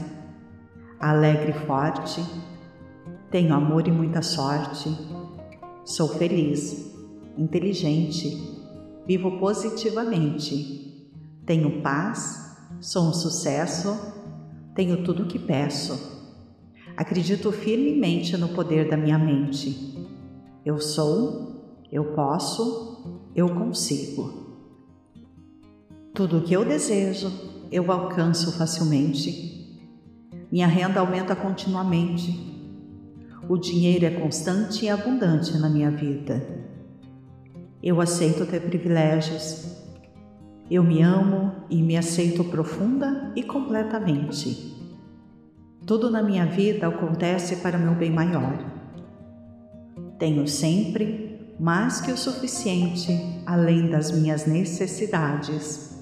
alegre 0.99 1.51
e 1.51 1.67
forte, 1.67 2.25
tenho 3.31 3.53
amor 3.53 3.87
e 3.87 3.93
muita 3.93 4.23
sorte, 4.23 4.89
sou 5.85 6.09
feliz, 6.09 6.91
inteligente, 7.37 8.56
vivo 9.07 9.38
positivamente, 9.38 11.11
tenho 11.45 11.83
paz, 11.83 12.57
sou 12.81 13.09
um 13.09 13.12
sucesso, 13.12 13.97
tenho 14.75 15.05
tudo 15.05 15.23
o 15.23 15.27
que 15.27 15.38
peço. 15.38 16.16
Acredito 16.97 17.53
firmemente 17.53 18.37
no 18.37 18.49
poder 18.49 18.88
da 18.88 18.97
minha 18.97 19.19
mente. 19.19 19.95
Eu 20.64 20.79
sou 20.79 21.57
eu 21.90 22.12
posso, 22.12 23.23
eu 23.35 23.49
consigo. 23.49 24.59
Tudo 26.12 26.38
o 26.38 26.42
que 26.42 26.55
eu 26.55 26.64
desejo, 26.64 27.31
eu 27.71 27.90
alcanço 27.92 28.53
facilmente. 28.59 29.81
Minha 30.51 30.66
renda 30.66 31.01
aumenta 31.01 31.37
continuamente. 31.37 32.55
O 33.49 33.57
dinheiro 33.57 34.05
é 34.05 34.11
constante 34.11 34.85
e 34.85 34.88
abundante 34.88 35.57
na 35.59 35.69
minha 35.69 35.90
vida. 35.90 36.66
Eu 37.83 38.01
aceito 38.01 38.47
ter 38.47 38.61
privilégios. 38.61 39.77
Eu 40.71 40.83
me 40.83 41.03
amo 41.03 41.53
e 41.71 41.83
me 41.83 41.97
aceito 41.97 42.43
profunda 42.45 43.33
e 43.37 43.43
completamente. 43.43 44.75
Tudo 45.87 46.11
na 46.11 46.23
minha 46.23 46.47
vida 46.47 46.89
acontece 46.89 47.57
para 47.57 47.79
o 47.79 47.81
meu 47.81 47.95
bem 47.95 48.11
maior. 48.11 48.59
Tenho 50.19 50.49
sempre 50.49 51.55
mais 51.61 52.01
que 52.01 52.11
o 52.11 52.17
suficiente 52.17 53.12
além 53.47 53.89
das 53.89 54.11
minhas 54.11 54.47
necessidades. 54.47 55.97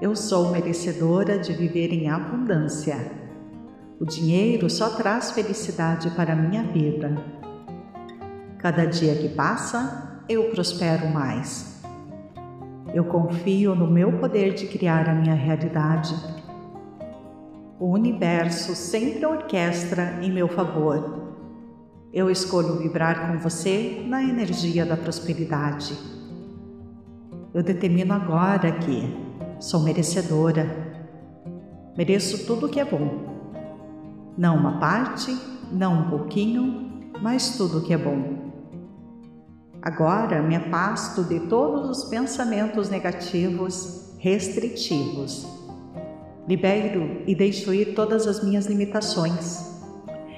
Eu 0.00 0.14
sou 0.14 0.50
merecedora 0.50 1.38
de 1.38 1.52
viver 1.52 1.92
em 1.92 2.08
abundância. 2.08 2.96
O 3.98 4.06
dinheiro 4.06 4.70
só 4.70 4.90
traz 4.90 5.30
felicidade 5.32 6.10
para 6.12 6.32
a 6.32 6.36
minha 6.36 6.62
vida. 6.62 7.14
Cada 8.58 8.86
dia 8.86 9.14
que 9.16 9.28
passa, 9.28 10.09
eu 10.30 10.44
prospero 10.44 11.08
mais. 11.08 11.82
Eu 12.94 13.04
confio 13.04 13.74
no 13.74 13.88
meu 13.88 14.12
poder 14.12 14.54
de 14.54 14.68
criar 14.68 15.08
a 15.08 15.12
minha 15.12 15.34
realidade. 15.34 16.14
O 17.80 17.86
universo 17.86 18.76
sempre 18.76 19.26
orquestra 19.26 20.20
em 20.22 20.30
meu 20.30 20.46
favor. 20.46 21.34
Eu 22.12 22.30
escolho 22.30 22.78
vibrar 22.78 23.26
com 23.26 23.38
você 23.38 24.04
na 24.06 24.22
energia 24.22 24.86
da 24.86 24.96
prosperidade. 24.96 25.98
Eu 27.52 27.64
determino 27.64 28.14
agora 28.14 28.70
que 28.70 29.12
sou 29.58 29.80
merecedora. 29.80 30.64
Mereço 31.96 32.46
tudo 32.46 32.68
que 32.68 32.78
é 32.78 32.84
bom. 32.84 33.50
Não 34.38 34.56
uma 34.56 34.78
parte, 34.78 35.36
não 35.72 36.02
um 36.02 36.10
pouquinho, 36.10 37.10
mas 37.20 37.56
tudo 37.56 37.82
que 37.82 37.92
é 37.92 37.98
bom. 37.98 38.39
Agora 39.82 40.42
me 40.42 40.56
afasto 40.56 41.24
de 41.24 41.40
todos 41.40 41.88
os 41.88 42.04
pensamentos 42.10 42.90
negativos, 42.90 44.14
restritivos. 44.18 45.46
Libero 46.46 47.22
e 47.26 47.34
deixo 47.34 47.72
ir 47.72 47.94
todas 47.94 48.26
as 48.26 48.44
minhas 48.44 48.66
limitações. 48.66 49.80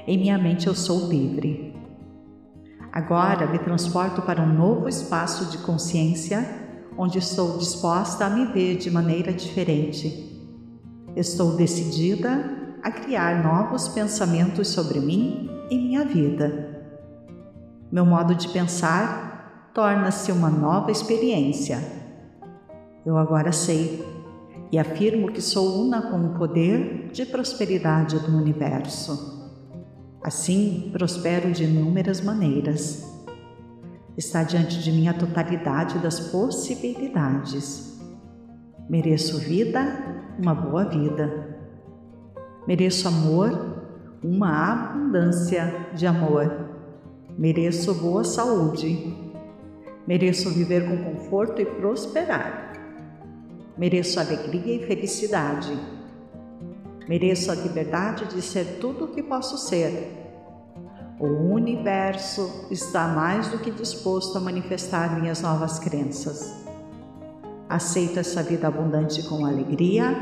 Em 0.06 0.16
minha 0.16 0.38
mente 0.38 0.68
eu 0.68 0.74
sou 0.74 1.08
livre. 1.08 1.74
Agora 2.92 3.46
me 3.46 3.58
transporto 3.58 4.22
para 4.22 4.40
um 4.40 4.52
novo 4.52 4.88
espaço 4.88 5.46
de 5.46 5.58
consciência 5.58 6.46
onde 6.96 7.18
estou 7.18 7.58
disposta 7.58 8.26
a 8.26 8.30
me 8.30 8.46
ver 8.52 8.76
de 8.76 8.90
maneira 8.90 9.32
diferente. 9.32 10.30
Estou 11.16 11.56
decidida 11.56 12.78
a 12.82 12.90
criar 12.90 13.42
novos 13.42 13.88
pensamentos 13.88 14.68
sobre 14.68 15.00
mim 15.00 15.50
e 15.70 15.76
minha 15.76 16.04
vida. 16.04 16.84
Meu 17.90 18.06
modo 18.06 18.34
de 18.34 18.48
pensar 18.48 19.31
torna-se 19.74 20.30
uma 20.30 20.50
nova 20.50 20.90
experiência. 20.90 21.78
Eu 23.04 23.16
agora 23.16 23.52
sei 23.52 24.04
e 24.70 24.78
afirmo 24.78 25.30
que 25.30 25.40
sou 25.40 25.82
una 25.82 26.10
com 26.10 26.26
o 26.26 26.38
poder 26.38 27.10
de 27.12 27.26
prosperidade 27.26 28.18
do 28.18 28.36
universo. 28.36 29.50
Assim, 30.22 30.90
prospero 30.92 31.50
de 31.50 31.64
inúmeras 31.64 32.20
maneiras. 32.20 33.10
Está 34.16 34.42
diante 34.42 34.78
de 34.78 34.92
mim 34.92 35.08
a 35.08 35.14
totalidade 35.14 35.98
das 35.98 36.20
possibilidades. 36.20 38.00
Mereço 38.88 39.38
vida, 39.38 40.24
uma 40.38 40.54
boa 40.54 40.84
vida. 40.84 41.58
Mereço 42.68 43.08
amor, 43.08 43.82
uma 44.22 44.72
abundância 44.72 45.88
de 45.94 46.06
amor. 46.06 46.68
Mereço 47.36 47.94
boa 47.94 48.22
saúde, 48.22 49.21
Mereço 50.06 50.50
viver 50.50 50.88
com 50.88 51.12
conforto 51.12 51.60
e 51.60 51.64
prosperar. 51.64 52.72
Mereço 53.78 54.18
alegria 54.18 54.76
e 54.76 54.86
felicidade. 54.86 55.78
Mereço 57.08 57.50
a 57.50 57.54
liberdade 57.54 58.26
de 58.26 58.42
ser 58.42 58.78
tudo 58.80 59.04
o 59.04 59.08
que 59.08 59.22
posso 59.22 59.56
ser. 59.58 60.18
O 61.20 61.54
universo 61.54 62.66
está 62.70 63.06
mais 63.06 63.48
do 63.48 63.58
que 63.58 63.70
disposto 63.70 64.36
a 64.36 64.40
manifestar 64.40 65.20
minhas 65.20 65.40
novas 65.40 65.78
crenças. 65.78 66.64
Aceito 67.68 68.18
essa 68.18 68.42
vida 68.42 68.66
abundante 68.66 69.22
com 69.28 69.46
alegria, 69.46 70.14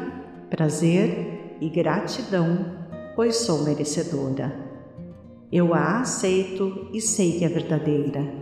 prazer 0.50 1.56
e 1.60 1.68
gratidão, 1.70 2.76
pois 3.16 3.36
sou 3.36 3.64
merecedora. 3.64 4.54
Eu 5.50 5.74
a 5.74 6.00
aceito 6.00 6.88
e 6.92 7.00
sei 7.00 7.38
que 7.38 7.44
é 7.44 7.48
verdadeira. 7.48 8.39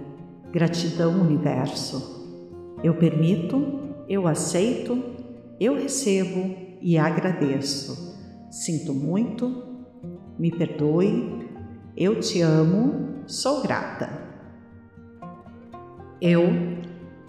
Gratidão, 0.53 1.21
universo. 1.21 2.77
Eu 2.83 2.95
permito, 2.95 3.95
eu 4.09 4.27
aceito, 4.27 5.03
eu 5.61 5.75
recebo 5.75 6.55
e 6.81 6.97
agradeço. 6.97 8.17
Sinto 8.51 8.95
muito, 8.95 9.65
me 10.39 10.51
perdoe, 10.51 11.49
eu 11.97 12.19
te 12.21 12.41
amo, 12.41 13.25
sou 13.27 13.63
grata. 13.63 14.09
Eu, 16.21 16.43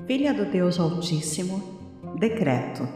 filha 0.08 0.34
do 0.34 0.46
Deus 0.46 0.80
Altíssimo, 0.80 1.62
decreto 2.20 2.88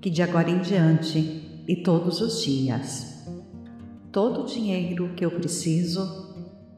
que 0.00 0.08
de 0.08 0.22
agora 0.22 0.48
em 0.48 0.60
diante 0.60 1.62
e 1.66 1.76
todos 1.82 2.20
os 2.20 2.42
dias, 2.42 3.26
todo 4.12 4.42
o 4.42 4.46
dinheiro 4.46 5.12
que 5.14 5.24
eu 5.24 5.30
preciso 5.30 6.30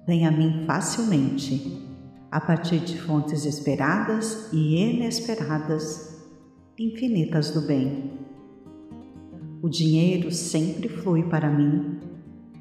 vem 0.06 0.26
a 0.26 0.30
mim 0.30 0.64
facilmente 0.66 1.81
a 2.32 2.40
partir 2.40 2.78
de 2.78 2.98
fontes 2.98 3.44
esperadas 3.44 4.48
e 4.54 4.78
inesperadas, 4.78 6.24
infinitas 6.78 7.50
do 7.50 7.60
bem. 7.60 8.18
O 9.60 9.68
dinheiro 9.68 10.32
sempre 10.32 10.88
flui 10.88 11.24
para 11.24 11.50
mim 11.50 12.00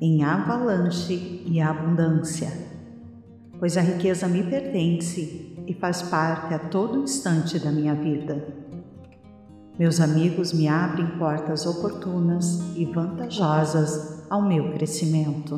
em 0.01 0.25
avalanche 0.25 1.41
e 1.45 1.61
abundância, 1.61 2.51
pois 3.57 3.77
a 3.77 3.81
riqueza 3.81 4.27
me 4.27 4.43
pertence 4.43 5.55
e 5.65 5.73
faz 5.73 6.01
parte 6.01 6.53
a 6.53 6.59
todo 6.59 7.03
instante 7.03 7.57
da 7.57 7.71
minha 7.71 7.95
vida. 7.95 8.45
Meus 9.79 10.01
amigos 10.01 10.51
me 10.51 10.67
abrem 10.67 11.07
portas 11.17 11.65
oportunas 11.65 12.75
e 12.75 12.83
vantajosas 12.83 14.25
ao 14.29 14.41
meu 14.41 14.73
crescimento, 14.73 15.57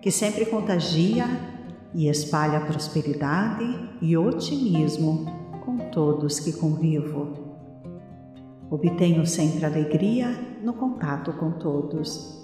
que 0.00 0.12
sempre 0.12 0.46
contagia 0.46 1.53
e 1.94 2.08
espalha 2.08 2.60
prosperidade 2.60 3.88
e 4.02 4.16
otimismo 4.16 5.26
com 5.64 5.78
todos 5.90 6.40
que 6.40 6.52
convivo. 6.52 7.44
Obtenho 8.68 9.24
sempre 9.24 9.64
alegria 9.64 10.36
no 10.62 10.72
contato 10.72 11.32
com 11.34 11.52
todos. 11.52 12.42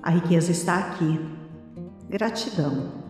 A 0.00 0.10
riqueza 0.10 0.52
está 0.52 0.78
aqui. 0.78 1.18
Gratidão. 2.08 3.02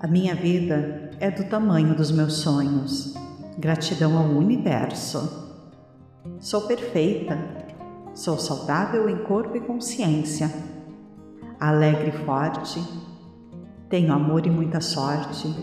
A 0.00 0.06
minha 0.08 0.34
vida 0.34 1.10
é 1.20 1.30
do 1.30 1.44
tamanho 1.48 1.94
dos 1.94 2.10
meus 2.10 2.34
sonhos. 2.38 3.14
Gratidão 3.56 4.18
ao 4.18 4.24
universo. 4.24 5.52
Sou 6.40 6.62
perfeita. 6.62 7.38
Sou 8.14 8.38
saudável 8.38 9.08
em 9.08 9.18
corpo 9.18 9.56
e 9.56 9.60
consciência. 9.60 10.50
Alegre 11.60 12.08
e 12.08 12.24
forte 12.24 12.80
tenho 13.88 14.12
amor 14.12 14.46
e 14.46 14.50
muita 14.50 14.80
sorte. 14.80 15.54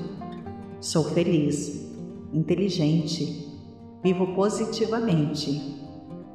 Sou 0.80 1.04
feliz, 1.04 1.92
inteligente, 2.34 3.48
vivo 4.04 4.34
positivamente. 4.36 5.80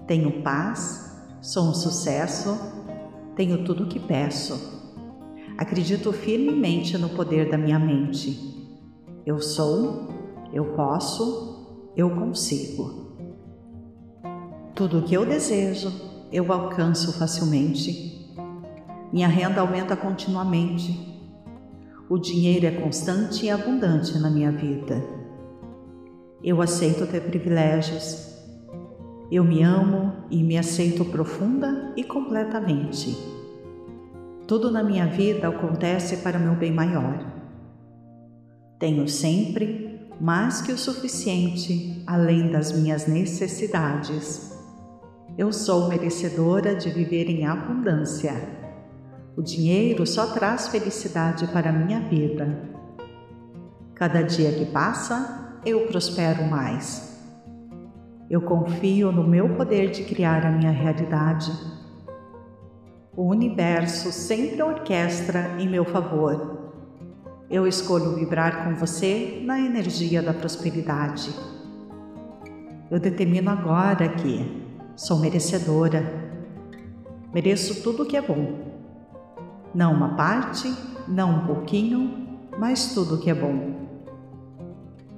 Tenho 0.06 0.42
paz, 0.42 1.22
sou 1.40 1.64
um 1.64 1.74
sucesso, 1.74 2.58
tenho 3.36 3.64
tudo 3.64 3.84
o 3.84 3.88
que 3.88 3.98
peço. 3.98 4.80
Acredito 5.58 6.12
firmemente 6.12 6.96
no 6.96 7.10
poder 7.10 7.50
da 7.50 7.58
minha 7.58 7.78
mente. 7.78 8.48
Eu 9.26 9.40
sou, 9.40 10.08
eu 10.52 10.64
posso, 10.74 11.92
eu 11.96 12.10
consigo. 12.10 13.10
Tudo 14.74 14.98
o 14.98 15.02
que 15.02 15.14
eu 15.14 15.26
desejo, 15.26 15.92
eu 16.32 16.50
alcanço 16.50 17.18
facilmente. 17.18 18.34
Minha 19.12 19.28
renda 19.28 19.60
aumenta 19.60 19.96
continuamente 19.96 21.09
o 22.10 22.18
dinheiro 22.18 22.66
é 22.66 22.72
constante 22.72 23.46
e 23.46 23.50
abundante 23.50 24.18
na 24.18 24.28
minha 24.28 24.50
vida. 24.50 25.00
Eu 26.42 26.60
aceito 26.60 27.06
ter 27.06 27.20
privilégios. 27.20 28.36
Eu 29.30 29.44
me 29.44 29.62
amo 29.62 30.12
e 30.28 30.42
me 30.42 30.58
aceito 30.58 31.04
profunda 31.04 31.92
e 31.96 32.02
completamente. 32.02 33.16
Tudo 34.44 34.72
na 34.72 34.82
minha 34.82 35.06
vida 35.06 35.46
acontece 35.46 36.16
para 36.16 36.36
meu 36.36 36.56
bem 36.56 36.72
maior. 36.72 37.24
Tenho 38.80 39.06
sempre 39.06 40.00
mais 40.20 40.60
que 40.60 40.72
o 40.72 40.78
suficiente 40.78 42.02
além 42.08 42.50
das 42.50 42.72
minhas 42.72 43.06
necessidades. 43.06 44.58
Eu 45.38 45.52
sou 45.52 45.88
merecedora 45.88 46.74
de 46.74 46.90
viver 46.90 47.30
em 47.30 47.46
abundância 47.46 48.59
o 49.36 49.42
dinheiro 49.42 50.06
só 50.06 50.26
traz 50.26 50.68
felicidade 50.68 51.46
para 51.48 51.70
a 51.70 51.72
minha 51.72 52.00
vida. 52.00 52.68
Cada 53.94 54.22
dia 54.22 54.52
que 54.52 54.66
passa, 54.66 55.60
eu 55.64 55.86
prospero 55.86 56.44
mais. 56.44 57.10
Eu 58.28 58.40
confio 58.40 59.12
no 59.12 59.26
meu 59.26 59.56
poder 59.56 59.90
de 59.90 60.04
criar 60.04 60.46
a 60.46 60.50
minha 60.50 60.70
realidade. 60.70 61.50
O 63.16 63.24
universo 63.24 64.12
sempre 64.12 64.62
orquestra 64.62 65.56
em 65.58 65.68
meu 65.68 65.84
favor. 65.84 66.58
Eu 67.50 67.66
escolho 67.66 68.14
vibrar 68.14 68.64
com 68.64 68.76
você 68.76 69.42
na 69.44 69.60
energia 69.60 70.22
da 70.22 70.32
prosperidade. 70.32 71.34
Eu 72.90 72.98
determino 72.98 73.50
agora 73.50 74.08
que 74.08 74.64
sou 74.96 75.18
merecedora. 75.18 76.02
Mereço 77.34 77.82
tudo 77.82 78.04
o 78.04 78.06
que 78.06 78.16
é 78.16 78.22
bom. 78.22 78.69
Não 79.74 79.92
uma 79.92 80.16
parte, 80.16 80.72
não 81.06 81.42
um 81.42 81.46
pouquinho, 81.46 82.28
mas 82.58 82.92
tudo 82.92 83.18
que 83.18 83.30
é 83.30 83.34
bom. 83.34 83.88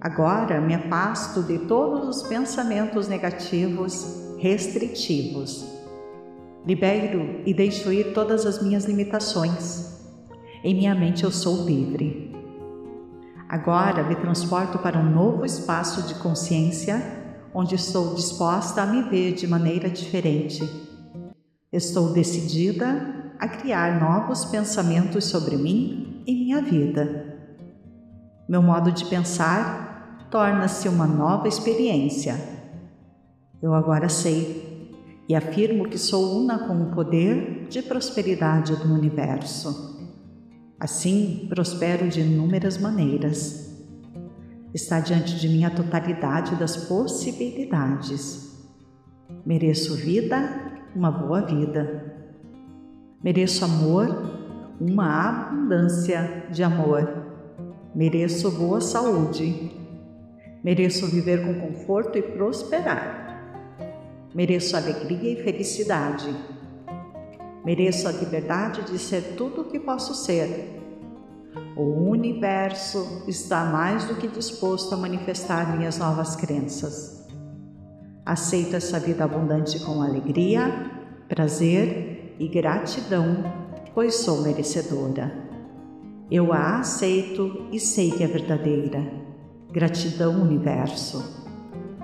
Agora 0.01 0.61
me 0.61 0.75
afasto 0.75 1.43
de 1.43 1.61
todos 1.61 2.09
os 2.09 2.29
pensamentos 2.29 3.09
negativos, 3.09 4.37
restritivos. 4.39 5.65
Libero 6.67 7.41
e 7.47 7.55
deixo 7.55 7.93
ir 7.93 8.13
todas 8.13 8.45
as 8.45 8.63
minhas 8.63 8.85
limitações. 8.85 10.01
Em 10.65 10.75
minha 10.75 10.95
mente 10.95 11.25
eu 11.25 11.31
sou 11.31 11.65
livre. 11.65 12.35
Agora 13.49 14.03
me 14.03 14.17
transporto 14.17 14.79
para 14.79 14.99
um 14.99 15.11
novo 15.11 15.45
espaço 15.45 16.03
de 16.03 16.15
consciência 16.17 17.23
onde 17.55 17.75
estou 17.75 18.15
disposta 18.15 18.83
a 18.83 18.87
me 18.87 19.03
ver 19.03 19.35
de 19.35 19.47
maneira 19.47 19.89
diferente. 19.89 20.63
Estou 21.73 22.13
decidida 22.13 23.22
a 23.43 23.49
criar 23.49 24.01
novos 24.01 24.45
pensamentos 24.45 25.25
sobre 25.25 25.57
mim 25.57 26.23
e 26.25 26.33
minha 26.33 26.63
vida. 26.63 27.41
Meu 28.49 28.63
modo 28.63 28.93
de 28.93 29.05
pensar 29.07 30.29
torna-se 30.31 30.89
uma 30.89 31.09
nova 31.09 31.49
experiência. 31.49 32.37
Eu 33.61 33.75
agora 33.75 34.09
sei 34.09 34.93
e 35.29 35.35
afirmo 35.35 35.89
que 35.89 35.99
sou 35.99 36.41
una 36.41 36.69
com 36.69 36.85
o 36.85 36.95
poder 36.95 37.67
de 37.69 37.83
prosperidade 37.83 38.77
do 38.77 38.95
universo. 38.95 39.99
Assim, 40.79 41.49
prospero 41.49 42.09
de 42.09 42.21
inúmeras 42.21 42.79
maneiras. 42.79 43.77
Está 44.73 45.01
diante 45.01 45.35
de 45.41 45.49
mim 45.49 45.65
a 45.65 45.71
totalidade 45.71 46.55
das 46.55 46.77
possibilidades. 46.77 48.57
Mereço 49.45 49.97
vida, 49.97 50.79
uma 50.95 51.11
boa 51.11 51.41
vida. 51.41 52.12
Mereço 53.23 53.65
amor, 53.65 54.09
uma 54.81 55.29
abundância 55.29 56.47
de 56.51 56.63
amor. 56.63 57.09
Mereço 57.95 58.51
boa 58.51 58.81
saúde, 58.81 59.83
Mereço 60.63 61.09
viver 61.09 61.45
com 61.45 61.55
conforto 61.55 62.17
e 62.17 62.23
prosperar. 62.23 63.43
Mereço 64.33 64.77
alegria 64.77 65.33
e 65.33 65.43
felicidade. 65.43 66.33
Mereço 67.65 68.07
a 68.07 68.13
liberdade 68.13 68.83
de 68.83 68.97
ser 68.97 69.35
tudo 69.37 69.63
o 69.63 69.65
que 69.65 69.81
posso 69.81 70.15
ser. 70.15 70.81
O 71.77 72.09
universo 72.09 73.25
está 73.27 73.65
mais 73.65 74.05
do 74.05 74.15
que 74.15 74.29
disposto 74.29 74.95
a 74.95 74.97
manifestar 74.97 75.77
minhas 75.77 75.99
novas 75.99 76.37
crenças. 76.37 77.27
Aceito 78.25 78.77
essa 78.77 79.01
vida 79.01 79.25
abundante 79.25 79.81
com 79.81 80.01
alegria, 80.01 80.91
prazer 81.29 82.12
e 82.43 82.49
gratidão, 82.49 83.45
pois 83.95 84.17
sou 84.17 84.43
merecedora. 84.43 85.33
Eu 86.29 86.53
a 86.53 86.81
aceito 86.81 87.69
e 87.71 87.79
sei 87.79 88.11
que 88.11 88.25
é 88.25 88.27
verdadeira. 88.27 89.01
Gratidão, 89.71 90.43
universo. 90.43 91.47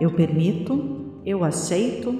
Eu 0.00 0.12
permito, 0.12 1.20
eu 1.26 1.42
aceito, 1.42 2.14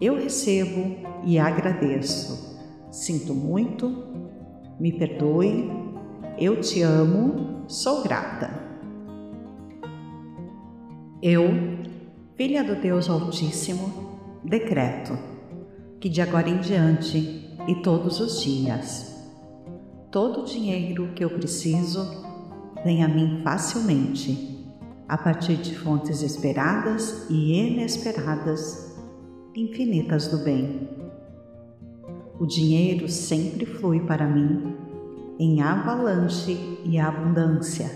eu 0.00 0.16
recebo 0.16 0.96
e 1.24 1.38
agradeço. 1.38 2.58
Sinto 2.90 3.32
muito, 3.32 3.94
me 4.80 4.92
perdoe, 4.92 5.70
eu 6.36 6.60
te 6.60 6.82
amo, 6.82 7.62
sou 7.68 8.02
grata. 8.02 8.50
Eu, 11.22 11.44
filha 12.34 12.64
do 12.64 12.74
Deus 12.74 13.08
Altíssimo, 13.08 14.18
decreto 14.42 15.16
que 16.00 16.08
de 16.08 16.20
agora 16.20 16.48
em 16.48 16.58
diante 16.58 17.41
e 17.66 17.76
todos 17.76 18.18
os 18.20 18.42
dias, 18.42 19.14
todo 20.10 20.40
o 20.40 20.44
dinheiro 20.44 21.12
que 21.14 21.24
eu 21.24 21.30
preciso 21.30 22.04
vem 22.84 23.04
a 23.04 23.08
mim 23.08 23.40
facilmente 23.44 24.66
a 25.08 25.16
partir 25.16 25.56
de 25.56 25.76
fontes 25.78 26.22
esperadas 26.22 27.26
e 27.30 27.52
inesperadas, 27.52 28.96
infinitas 29.54 30.28
do 30.28 30.38
bem. 30.38 30.88
O 32.40 32.46
dinheiro 32.46 33.08
sempre 33.08 33.66
flui 33.66 34.00
para 34.00 34.26
mim 34.26 34.74
em 35.38 35.60
avalanche 35.60 36.78
e 36.84 36.98
abundância, 36.98 37.90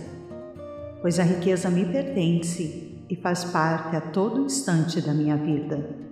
pois 1.00 1.18
a 1.18 1.24
riqueza 1.24 1.70
me 1.70 1.85
pertence 1.87 3.00
e 3.09 3.16
faz 3.16 3.44
parte 3.44 3.96
a 3.96 4.00
todo 4.00 4.44
instante 4.44 5.00
da 5.00 5.12
minha 5.12 5.37
vida. 5.37 6.06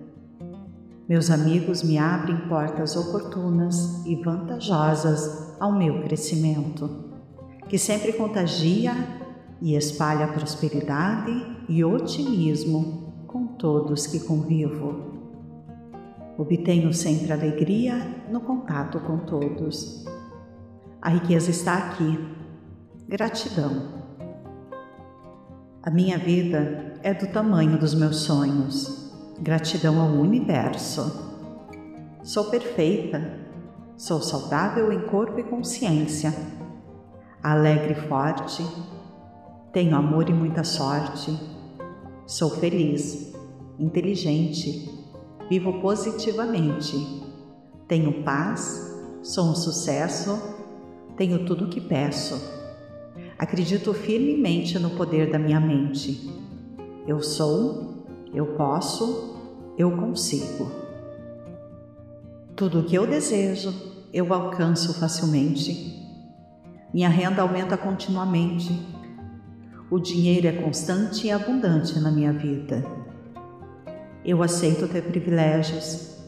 Meus 1.07 1.31
amigos 1.31 1.83
me 1.83 1.99
abrem 1.99 2.49
portas 2.49 2.97
oportunas 2.97 4.05
e 4.07 4.17
vantajosas 4.17 5.55
ao 5.61 5.71
meu 5.71 6.03
crescimento, 6.03 7.13
que 7.69 7.77
sempre 7.77 8.15
contagia 8.15 8.93
e 9.61 9.77
espalha 9.77 10.29
prosperidade 10.29 11.31
e 11.69 11.85
otimismo 11.85 13.27
com 13.27 13.49
todos 13.49 14.07
que 14.07 14.21
convivo. 14.21 15.13
Obtenho 16.39 16.93
sempre 16.95 17.33
alegria 17.33 18.25
no 18.31 18.41
contato 18.41 18.99
com 19.01 19.19
todos. 19.19 20.07
A 21.03 21.11
riqueza 21.11 21.51
está 21.51 21.75
aqui. 21.75 22.19
Gratidão. 23.07 24.05
A 25.83 25.91
minha 25.91 26.17
vida 26.17 26.99
é 27.03 27.13
do 27.13 27.27
tamanho 27.27 27.79
dos 27.79 27.95
meus 27.95 28.21
sonhos. 28.21 29.04
Gratidão 29.41 30.01
ao 30.01 30.09
universo. 30.09 31.35
Sou 32.23 32.45
perfeita. 32.45 33.41
Sou 33.97 34.21
saudável 34.21 34.93
em 34.93 35.07
corpo 35.07 35.39
e 35.39 35.45
consciência. 35.45 36.35
Alegre 37.43 37.93
e 37.93 38.09
forte 38.09 38.65
tenho 39.75 39.97
amor 39.97 40.31
e 40.31 40.33
muita 40.33 40.63
sorte. 40.63 41.37
Sou 42.25 42.49
feliz, 42.49 43.35
inteligente, 43.77 44.89
vivo 45.51 45.81
positivamente. 45.81 46.97
Tenho 47.89 48.23
paz, 48.23 48.97
sou 49.21 49.47
um 49.47 49.55
sucesso, 49.57 50.41
tenho 51.17 51.45
tudo 51.45 51.65
o 51.65 51.69
que 51.69 51.81
peço. 51.81 52.41
Acredito 53.37 53.93
firmemente 53.93 54.79
no 54.79 54.91
poder 54.91 55.33
da 55.33 55.41
minha 55.41 55.59
mente. 55.59 56.31
Eu 57.05 57.21
sou, 57.21 57.94
eu 58.35 58.47
posso, 58.57 59.37
eu 59.79 59.91
consigo. 59.97 60.71
Tudo 62.57 62.81
o 62.81 62.85
que 62.85 62.97
eu 62.97 63.07
desejo, 63.07 63.73
eu 64.13 64.33
alcanço 64.33 64.99
facilmente. 64.99 65.95
Minha 66.93 67.09
renda 67.09 67.43
aumenta 67.43 67.77
continuamente 67.77 68.95
o 69.95 70.01
dinheiro 70.01 70.49
é 70.49 70.53
constante 70.53 71.29
e 71.29 71.31
abundante 71.31 72.01
na 72.01 72.11
minha 72.11 72.33
vida. 72.33 72.85
Eu 74.25 74.43
aceito 74.43 74.89
ter 74.89 75.03
privilégios. 75.03 76.19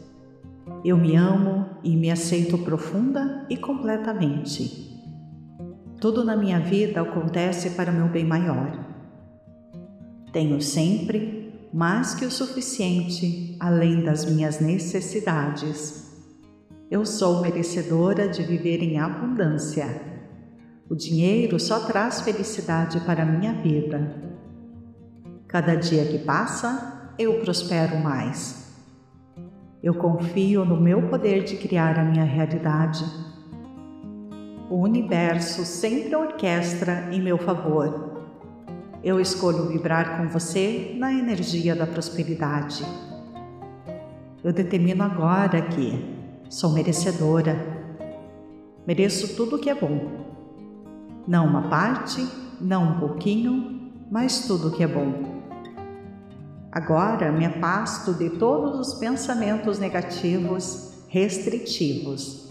Eu 0.85 0.97
me 0.97 1.16
amo 1.16 1.66
e 1.83 1.97
me 1.97 2.09
aceito 2.09 2.59
profunda 2.59 3.45
e 3.51 3.57
completamente. 3.57 5.03
Tudo 5.99 6.23
na 6.23 6.37
minha 6.37 6.61
vida 6.61 7.01
acontece 7.01 7.71
para 7.71 7.90
meu 7.90 8.07
bem 8.09 8.25
maior. 8.25 8.79
Tenho 10.33 10.61
sempre 10.62 11.36
mais 11.77 12.15
que 12.15 12.25
o 12.25 12.31
suficiente 12.31 13.57
além 13.61 14.03
das 14.03 14.25
minhas 14.25 14.59
necessidades. 14.59 16.11
Eu 16.91 17.05
sou 17.05 17.43
merecedora 17.43 18.29
de 18.29 18.43
viver 18.43 18.83
em 18.83 18.99
abundância 18.99 20.17
o 20.89 20.95
dinheiro 20.95 21.59
só 21.59 21.81
traz 21.81 22.21
felicidade 22.21 23.01
para 23.01 23.25
a 23.25 23.27
minha 23.27 23.53
vida. 23.55 24.15
Cada 25.49 25.75
dia 25.75 26.05
que 26.07 26.19
passa, 26.19 27.11
eu 27.19 27.41
prospero 27.41 27.99
mais. 27.99 28.73
Eu 29.83 29.95
confio 29.95 30.65
no 30.65 30.81
meu 30.81 31.09
poder 31.09 31.43
de 31.43 31.57
criar 31.57 31.99
a 31.99 32.05
minha 32.05 32.25
realidade. 32.25 33.05
O 34.71 34.77
universo 34.77 35.65
sempre 35.65 36.15
orquestra 36.15 37.09
em 37.11 37.21
meu 37.21 37.37
favor. 37.37 38.16
Eu 39.07 39.21
escolho 39.21 39.69
vibrar 39.69 40.19
com 40.19 40.29
você 40.29 40.95
na 40.99 41.12
energia 41.12 41.75
da 41.75 41.87
prosperidade. 41.87 42.85
Eu 44.42 44.53
determino 44.53 45.03
agora 45.03 45.62
que 45.62 46.05
sou 46.51 46.73
merecedora. 46.73 47.57
Mereço 48.87 49.37
tudo 49.37 49.57
o 49.57 49.59
que 49.59 49.71
é 49.71 49.75
bom 49.75 50.27
não 51.27 51.47
uma 51.47 51.69
parte, 51.69 52.27
não 52.61 52.92
um 52.92 53.01
pouquinho, 53.01 53.90
mas 54.11 54.47
tudo 54.47 54.71
que 54.71 54.83
é 54.83 54.87
bom. 54.87 55.42
Agora 56.71 57.33
me 57.33 57.45
afasto 57.45 58.14
de 58.14 58.31
todos 58.31 58.79
os 58.79 58.95
pensamentos 58.95 59.79
negativos, 59.79 61.05
restritivos. 61.09 62.49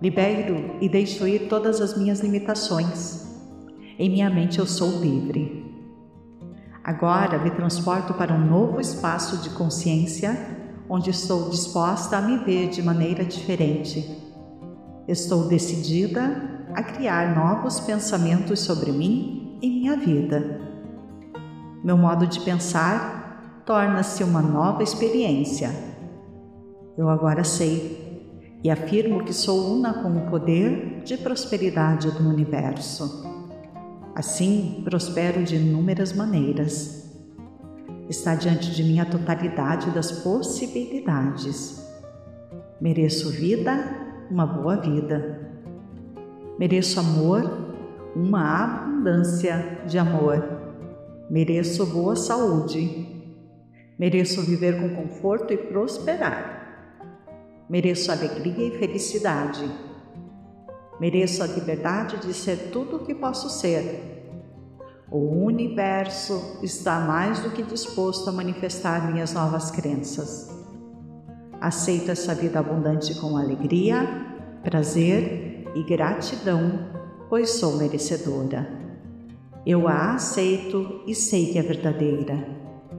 Libero 0.00 0.76
e 0.80 0.88
deixo 0.88 1.26
ir 1.26 1.48
todas 1.48 1.80
as 1.80 1.96
minhas 1.96 2.20
limitações. 2.20 3.29
Em 4.00 4.08
minha 4.08 4.30
mente 4.30 4.58
eu 4.58 4.64
sou 4.64 4.98
livre. 4.98 5.62
Agora 6.82 7.38
me 7.38 7.50
transporto 7.50 8.14
para 8.14 8.32
um 8.32 8.46
novo 8.46 8.80
espaço 8.80 9.42
de 9.42 9.50
consciência 9.50 10.34
onde 10.88 11.10
estou 11.10 11.50
disposta 11.50 12.16
a 12.16 12.22
me 12.22 12.38
ver 12.38 12.70
de 12.70 12.82
maneira 12.82 13.22
diferente. 13.26 14.02
Estou 15.06 15.48
decidida 15.48 16.64
a 16.72 16.82
criar 16.82 17.36
novos 17.36 17.78
pensamentos 17.78 18.60
sobre 18.60 18.90
mim 18.90 19.58
e 19.60 19.68
minha 19.68 19.98
vida. 19.98 20.62
Meu 21.84 21.98
modo 21.98 22.26
de 22.26 22.40
pensar 22.40 23.62
torna-se 23.66 24.24
uma 24.24 24.40
nova 24.40 24.82
experiência. 24.82 25.70
Eu 26.96 27.10
agora 27.10 27.44
sei 27.44 28.32
e 28.64 28.70
afirmo 28.70 29.24
que 29.24 29.34
sou 29.34 29.74
una 29.74 30.02
com 30.02 30.16
o 30.16 30.30
poder 30.30 31.02
de 31.04 31.18
prosperidade 31.18 32.10
do 32.12 32.26
universo. 32.26 33.39
Assim, 34.20 34.82
prospero 34.84 35.42
de 35.42 35.56
inúmeras 35.56 36.12
maneiras. 36.12 37.10
Está 38.06 38.34
diante 38.34 38.70
de 38.70 38.84
mim 38.84 39.00
a 39.00 39.06
totalidade 39.06 39.90
das 39.92 40.12
possibilidades. 40.12 41.82
Mereço 42.78 43.30
vida, 43.30 43.82
uma 44.30 44.44
boa 44.44 44.76
vida. 44.76 45.50
Mereço 46.58 47.00
amor, 47.00 47.50
uma 48.14 48.62
abundância 48.62 49.80
de 49.86 49.96
amor. 49.96 50.44
Mereço 51.30 51.86
boa 51.86 52.14
saúde, 52.14 53.06
Mereço 53.98 54.42
viver 54.42 54.78
com 54.80 54.96
conforto 54.96 55.54
e 55.54 55.56
prosperar. 55.56 56.92
Mereço 57.70 58.12
alegria 58.12 58.68
e 58.68 58.78
felicidade. 58.78 59.64
Mereço 61.00 61.42
a 61.42 61.46
liberdade 61.46 62.18
de 62.18 62.34
ser 62.34 62.70
tudo 62.70 62.96
o 62.96 63.04
que 63.06 63.14
posso 63.14 63.48
ser. 63.48 64.20
O 65.10 65.44
universo 65.44 66.58
está 66.62 67.00
mais 67.00 67.40
do 67.40 67.50
que 67.50 67.62
disposto 67.62 68.28
a 68.28 68.32
manifestar 68.32 69.10
minhas 69.10 69.32
novas 69.32 69.70
crenças. 69.70 70.54
Aceito 71.58 72.10
essa 72.10 72.34
vida 72.34 72.60
abundante 72.60 73.14
com 73.18 73.36
alegria, 73.36 74.06
prazer 74.62 75.64
e 75.74 75.82
gratidão, 75.82 76.90
pois 77.30 77.50
sou 77.52 77.78
merecedora. 77.78 78.68
Eu 79.64 79.88
a 79.88 80.14
aceito 80.14 81.00
e 81.06 81.14
sei 81.14 81.50
que 81.50 81.58
é 81.58 81.62
verdadeira. 81.62 82.46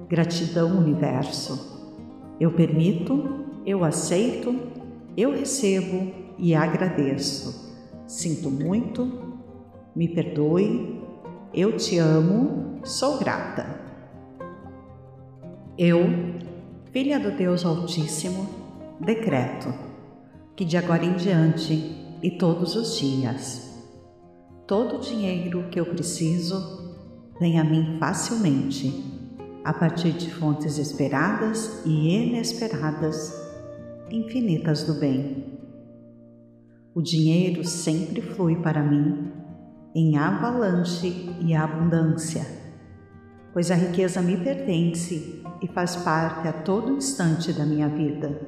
Gratidão, 0.10 0.76
universo. 0.76 1.96
Eu 2.40 2.52
permito, 2.52 3.46
eu 3.64 3.84
aceito, 3.84 4.56
eu 5.16 5.32
recebo 5.32 6.12
e 6.38 6.56
agradeço. 6.56 7.61
Sinto 8.12 8.52
muito, 8.52 9.10
me 9.96 10.10
perdoe, 10.10 11.02
eu 11.54 11.78
te 11.78 11.98
amo, 11.98 12.82
sou 12.84 13.18
grata. 13.18 13.66
Eu, 15.78 16.02
filha 16.92 17.18
do 17.18 17.32
Deus 17.32 17.64
Altíssimo, 17.64 18.50
decreto 19.00 19.74
que 20.58 20.66
de 20.66 20.76
agora 20.76 21.06
em 21.06 21.16
diante 21.16 22.18
e 22.22 22.32
todos 22.32 22.76
os 22.76 23.00
dias, 23.00 23.82
todo 24.68 24.98
o 24.98 25.00
dinheiro 25.00 25.70
que 25.72 25.80
eu 25.80 25.86
preciso 25.86 26.94
vem 27.40 27.62
a 27.62 27.64
mim 27.64 27.96
facilmente 27.98 29.06
a 29.64 29.72
partir 29.72 30.12
de 30.12 30.30
fontes 30.34 30.78
esperadas 30.78 31.82
e 31.86 32.14
inesperadas, 32.14 33.34
infinitas 34.12 34.84
do 34.84 34.96
bem. 34.96 35.61
O 36.94 37.02
dinheiro 37.02 37.64
sempre 37.64 38.22
flui 38.22 38.58
para 38.58 38.84
mim 38.84 39.32
em 39.96 40.18
avalanche 40.18 41.34
e 41.40 41.54
abundância, 41.54 42.46
pois 43.54 43.72
a 43.72 43.76
riqueza 43.76 44.22
me 44.22 44.36
pertence 44.36 45.42
e 45.62 45.68
faz 45.70 45.96
parte 45.96 46.50
a 46.50 46.54
todo 46.54 46.92
instante 46.92 47.54
da 47.54 47.66
minha 47.66 47.88
vida. 47.88 48.42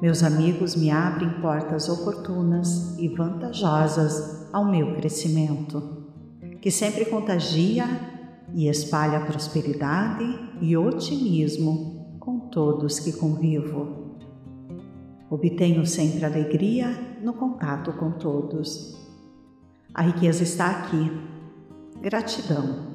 Meus 0.00 0.22
amigos 0.22 0.74
me 0.74 0.90
abrem 0.90 1.28
portas 1.42 1.90
oportunas 1.90 2.98
e 2.98 3.08
vantajosas 3.08 4.48
ao 4.50 4.64
meu 4.64 4.94
crescimento, 4.94 6.06
que 6.62 6.70
sempre 6.70 7.04
contagia 7.04 7.84
e 8.54 8.66
espalha 8.66 9.20
prosperidade 9.26 10.24
e 10.58 10.74
otimismo 10.74 12.16
com 12.18 12.48
todos 12.48 12.98
que 12.98 13.12
convivo. 13.12 13.99
Obtenho 15.30 15.86
sempre 15.86 16.24
alegria 16.24 16.88
no 17.22 17.32
contato 17.32 17.92
com 17.92 18.10
todos. 18.10 18.98
A 19.94 20.02
riqueza 20.02 20.42
está 20.42 20.70
aqui. 20.70 21.10
Gratidão. 22.02 22.90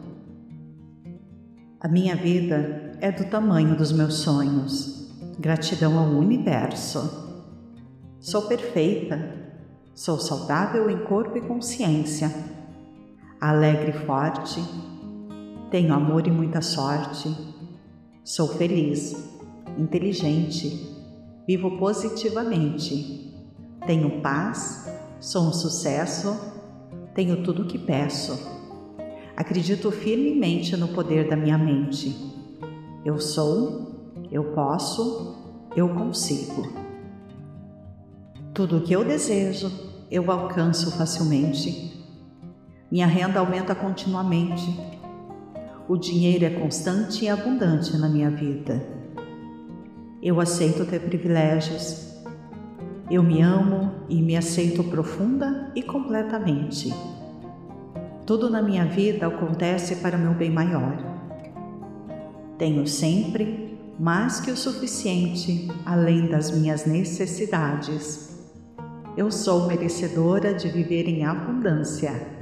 A 1.79 1.87
minha 1.87 2.15
vida 2.15 2.97
é 2.99 3.11
do 3.11 3.25
tamanho 3.29 3.77
dos 3.77 3.91
meus 3.91 4.15
sonhos. 4.15 5.15
Gratidão 5.39 5.97
ao 5.97 6.09
universo. 6.09 7.47
Sou 8.19 8.43
perfeita. 8.43 9.33
Sou 9.93 10.19
saudável 10.19 10.89
em 10.89 11.05
corpo 11.05 11.37
e 11.37 11.41
consciência. 11.41 12.29
Alegre 13.39 13.91
e 13.91 14.05
forte 14.05 14.61
tenho 15.75 15.93
amor 15.93 16.25
e 16.25 16.31
muita 16.31 16.61
sorte. 16.61 17.35
Sou 18.23 18.47
feliz, 18.47 19.13
inteligente, 19.77 20.94
vivo 21.47 21.77
positivamente. 21.77 23.33
Tenho 23.85 24.21
paz, 24.21 24.89
sou 25.19 25.43
um 25.43 25.53
sucesso, 25.53 26.35
tenho 27.13 27.43
tudo 27.43 27.63
o 27.63 27.65
que 27.65 27.77
peço. 27.77 28.37
Acredito 29.35 29.91
firmemente 29.91 30.75
no 30.77 30.87
poder 30.89 31.29
da 31.29 31.35
minha 31.35 31.57
mente. 31.57 32.15
Eu 33.03 33.19
sou, 33.19 34.13
eu 34.31 34.53
posso, 34.53 35.35
eu 35.75 35.89
consigo. 35.89 36.73
Tudo 38.53 38.77
o 38.77 38.81
que 38.81 38.93
eu 38.93 39.03
desejo, 39.03 39.71
eu 40.09 40.31
alcanço 40.31 40.91
facilmente. 40.97 41.93
Minha 42.89 43.07
renda 43.07 43.39
aumenta 43.39 43.75
continuamente 43.75 44.95
o 45.87 45.95
dinheiro 45.95 46.45
é 46.45 46.49
constante 46.49 47.25
e 47.25 47.29
abundante 47.29 47.95
na 47.95 48.09
minha 48.09 48.31
vida. 48.31 48.83
Eu 50.25 50.41
aceito 50.41 50.85
ter 50.85 50.99
privilégios. 50.99 52.11
Eu 53.11 53.21
me 53.21 53.41
amo 53.41 53.91
e 54.09 54.21
me 54.21 54.35
aceito 54.35 54.83
profunda 54.83 55.71
e 55.75 55.83
completamente. 55.83 56.91
Tudo 58.25 58.49
na 58.49 58.61
minha 58.61 58.85
vida 58.85 59.27
acontece 59.27 59.97
para 59.97 60.17
o 60.17 60.19
meu 60.19 60.33
bem 60.33 60.49
maior. 60.49 60.97
Tenho 62.57 62.87
sempre 62.87 63.77
mais 63.99 64.39
que 64.39 64.49
o 64.49 64.57
suficiente 64.57 65.67
além 65.85 66.27
das 66.27 66.49
minhas 66.49 66.87
necessidades. 66.87 68.35
Eu 69.15 69.29
sou 69.29 69.67
merecedora 69.67 70.53
de 70.53 70.67
viver 70.69 71.07
em 71.07 71.23
abundância 71.23 72.35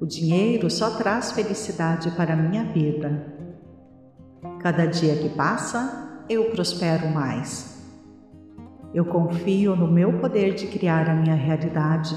o 0.00 0.06
dinheiro 0.06 0.70
só 0.70 0.96
traz 0.96 1.30
felicidade 1.32 2.10
para 2.12 2.32
a 2.32 2.36
minha 2.36 2.64
vida. 2.64 3.36
Cada 4.60 4.86
dia 4.86 5.14
que 5.16 5.28
passa, 5.28 6.09
eu 6.30 6.44
prospero 6.50 7.08
mais. 7.08 7.84
Eu 8.94 9.04
confio 9.04 9.74
no 9.74 9.86
meu 9.86 10.20
poder 10.20 10.54
de 10.54 10.68
criar 10.68 11.10
a 11.10 11.14
minha 11.14 11.34
realidade. 11.34 12.14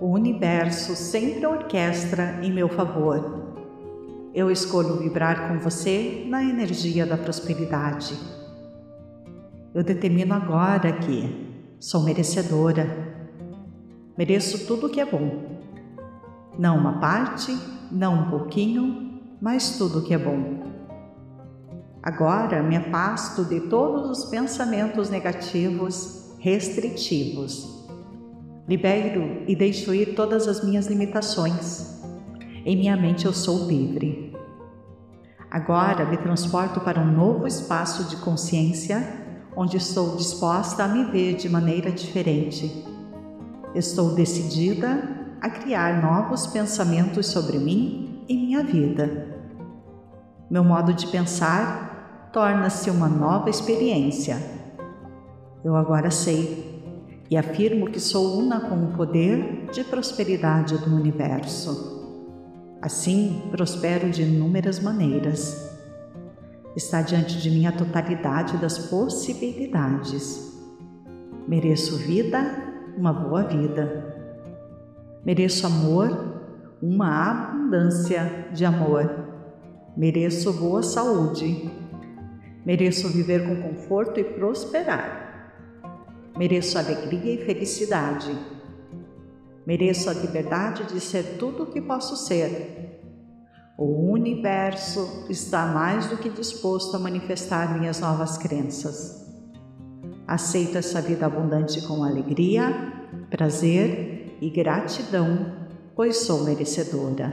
O 0.00 0.06
universo 0.06 0.96
sempre 0.96 1.46
orquestra 1.46 2.40
em 2.42 2.52
meu 2.52 2.68
favor. 2.68 3.54
Eu 4.34 4.50
escolho 4.50 4.96
vibrar 4.96 5.48
com 5.48 5.58
você 5.60 6.26
na 6.28 6.42
energia 6.42 7.06
da 7.06 7.16
prosperidade. 7.16 8.18
Eu 9.72 9.84
determino 9.84 10.34
agora 10.34 10.92
que 10.92 11.48
sou 11.78 12.02
merecedora. 12.02 13.14
Mereço 14.18 14.66
tudo 14.66 14.88
o 14.88 14.90
que 14.90 15.00
é 15.00 15.06
bom 15.06 15.60
não 16.60 16.76
uma 16.76 16.98
parte, 16.98 17.56
não 17.90 18.22
um 18.24 18.30
pouquinho, 18.30 19.20
mas 19.40 19.78
tudo 19.78 20.02
que 20.02 20.12
é 20.12 20.18
bom. 20.18 20.69
Agora 22.02 22.62
me 22.62 22.76
afasto 22.76 23.44
de 23.44 23.60
todos 23.60 24.18
os 24.18 24.24
pensamentos 24.30 25.10
negativos, 25.10 26.34
restritivos. 26.38 27.86
Libero 28.66 29.42
e 29.46 29.54
deixo 29.54 29.92
ir 29.92 30.14
todas 30.14 30.48
as 30.48 30.64
minhas 30.64 30.86
limitações. 30.86 32.00
Em 32.64 32.76
minha 32.76 32.96
mente 32.96 33.26
eu 33.26 33.32
sou 33.32 33.66
livre. 33.66 34.34
Agora 35.50 36.06
me 36.06 36.16
transporto 36.16 36.80
para 36.80 37.00
um 37.00 37.12
novo 37.12 37.46
espaço 37.46 38.04
de 38.04 38.16
consciência 38.16 39.20
onde 39.54 39.76
estou 39.76 40.16
disposta 40.16 40.84
a 40.84 40.88
me 40.88 41.04
ver 41.10 41.34
de 41.34 41.48
maneira 41.48 41.90
diferente. 41.90 42.86
Estou 43.74 44.14
decidida 44.14 45.36
a 45.40 45.50
criar 45.50 46.00
novos 46.00 46.46
pensamentos 46.46 47.26
sobre 47.26 47.58
mim 47.58 48.24
e 48.28 48.36
minha 48.36 48.62
vida. 48.62 49.38
Meu 50.50 50.64
modo 50.64 50.92
de 50.92 51.06
pensar 51.08 51.89
torna-se 52.32 52.90
uma 52.90 53.08
nova 53.08 53.50
experiência. 53.50 54.36
Eu 55.64 55.76
agora 55.76 56.10
sei 56.10 56.70
e 57.30 57.36
afirmo 57.36 57.90
que 57.90 58.00
sou 58.00 58.38
una 58.38 58.60
com 58.60 58.84
o 58.84 58.92
poder 58.96 59.68
de 59.72 59.84
prosperidade 59.84 60.78
do 60.78 60.94
universo. 60.94 61.98
Assim, 62.82 63.42
prospero 63.50 64.10
de 64.10 64.22
inúmeras 64.22 64.80
maneiras. 64.80 65.70
Está 66.74 67.02
diante 67.02 67.38
de 67.38 67.50
mim 67.50 67.66
a 67.66 67.72
totalidade 67.72 68.56
das 68.56 68.78
possibilidades. 68.78 70.50
Mereço 71.46 71.98
vida, 71.98 72.40
uma 72.96 73.12
boa 73.12 73.42
vida. 73.42 74.14
Mereço 75.24 75.66
amor, 75.66 76.40
uma 76.80 77.30
abundância 77.30 78.48
de 78.52 78.64
amor. 78.64 79.08
Mereço 79.96 80.52
boa 80.52 80.82
saúde. 80.82 81.79
Mereço 82.64 83.08
viver 83.08 83.46
com 83.46 83.62
conforto 83.62 84.20
e 84.20 84.24
prosperar. 84.24 85.30
Mereço 86.36 86.78
alegria 86.78 87.34
e 87.34 87.44
felicidade. 87.44 88.36
Mereço 89.66 90.10
a 90.10 90.12
liberdade 90.12 90.84
de 90.84 91.00
ser 91.00 91.36
tudo 91.38 91.64
o 91.64 91.66
que 91.66 91.80
posso 91.80 92.16
ser. 92.16 93.00
O 93.78 94.10
universo 94.10 95.26
está 95.30 95.66
mais 95.66 96.06
do 96.06 96.18
que 96.18 96.28
disposto 96.28 96.96
a 96.96 96.98
manifestar 96.98 97.78
minhas 97.78 98.00
novas 98.00 98.36
crenças. 98.36 99.26
Aceito 100.26 100.76
essa 100.76 101.00
vida 101.00 101.26
abundante 101.26 101.80
com 101.86 102.04
alegria, 102.04 102.92
prazer 103.30 104.36
e 104.40 104.50
gratidão, 104.50 105.56
pois 105.96 106.18
sou 106.18 106.44
merecedora. 106.44 107.32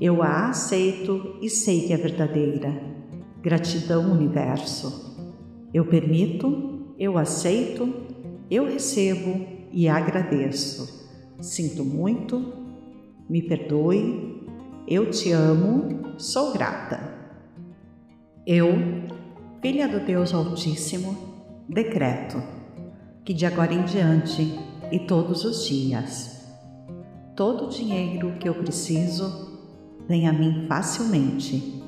Eu 0.00 0.22
a 0.22 0.48
aceito 0.48 1.38
e 1.42 1.48
sei 1.48 1.86
que 1.86 1.92
é 1.92 1.96
verdadeira. 1.96 2.97
Gratidão, 3.48 4.12
universo. 4.12 5.16
Eu 5.72 5.86
permito, 5.86 6.92
eu 6.98 7.16
aceito, 7.16 7.90
eu 8.50 8.66
recebo 8.66 9.46
e 9.72 9.88
agradeço. 9.88 11.08
Sinto 11.40 11.82
muito, 11.82 12.52
me 13.26 13.40
perdoe, 13.40 14.44
eu 14.86 15.10
te 15.10 15.32
amo, 15.32 16.18
sou 16.18 16.52
grata. 16.52 17.00
Eu, 18.46 18.68
filha 19.62 19.88
do 19.88 20.04
Deus 20.04 20.34
Altíssimo, 20.34 21.16
decreto 21.66 22.42
que 23.24 23.32
de 23.32 23.46
agora 23.46 23.72
em 23.72 23.82
diante 23.84 24.58
e 24.92 24.98
todos 24.98 25.46
os 25.46 25.66
dias, 25.66 26.46
todo 27.34 27.64
o 27.64 27.70
dinheiro 27.70 28.34
que 28.38 28.46
eu 28.46 28.56
preciso 28.56 29.58
vem 30.06 30.28
a 30.28 30.34
mim 30.34 30.66
facilmente, 30.68 31.78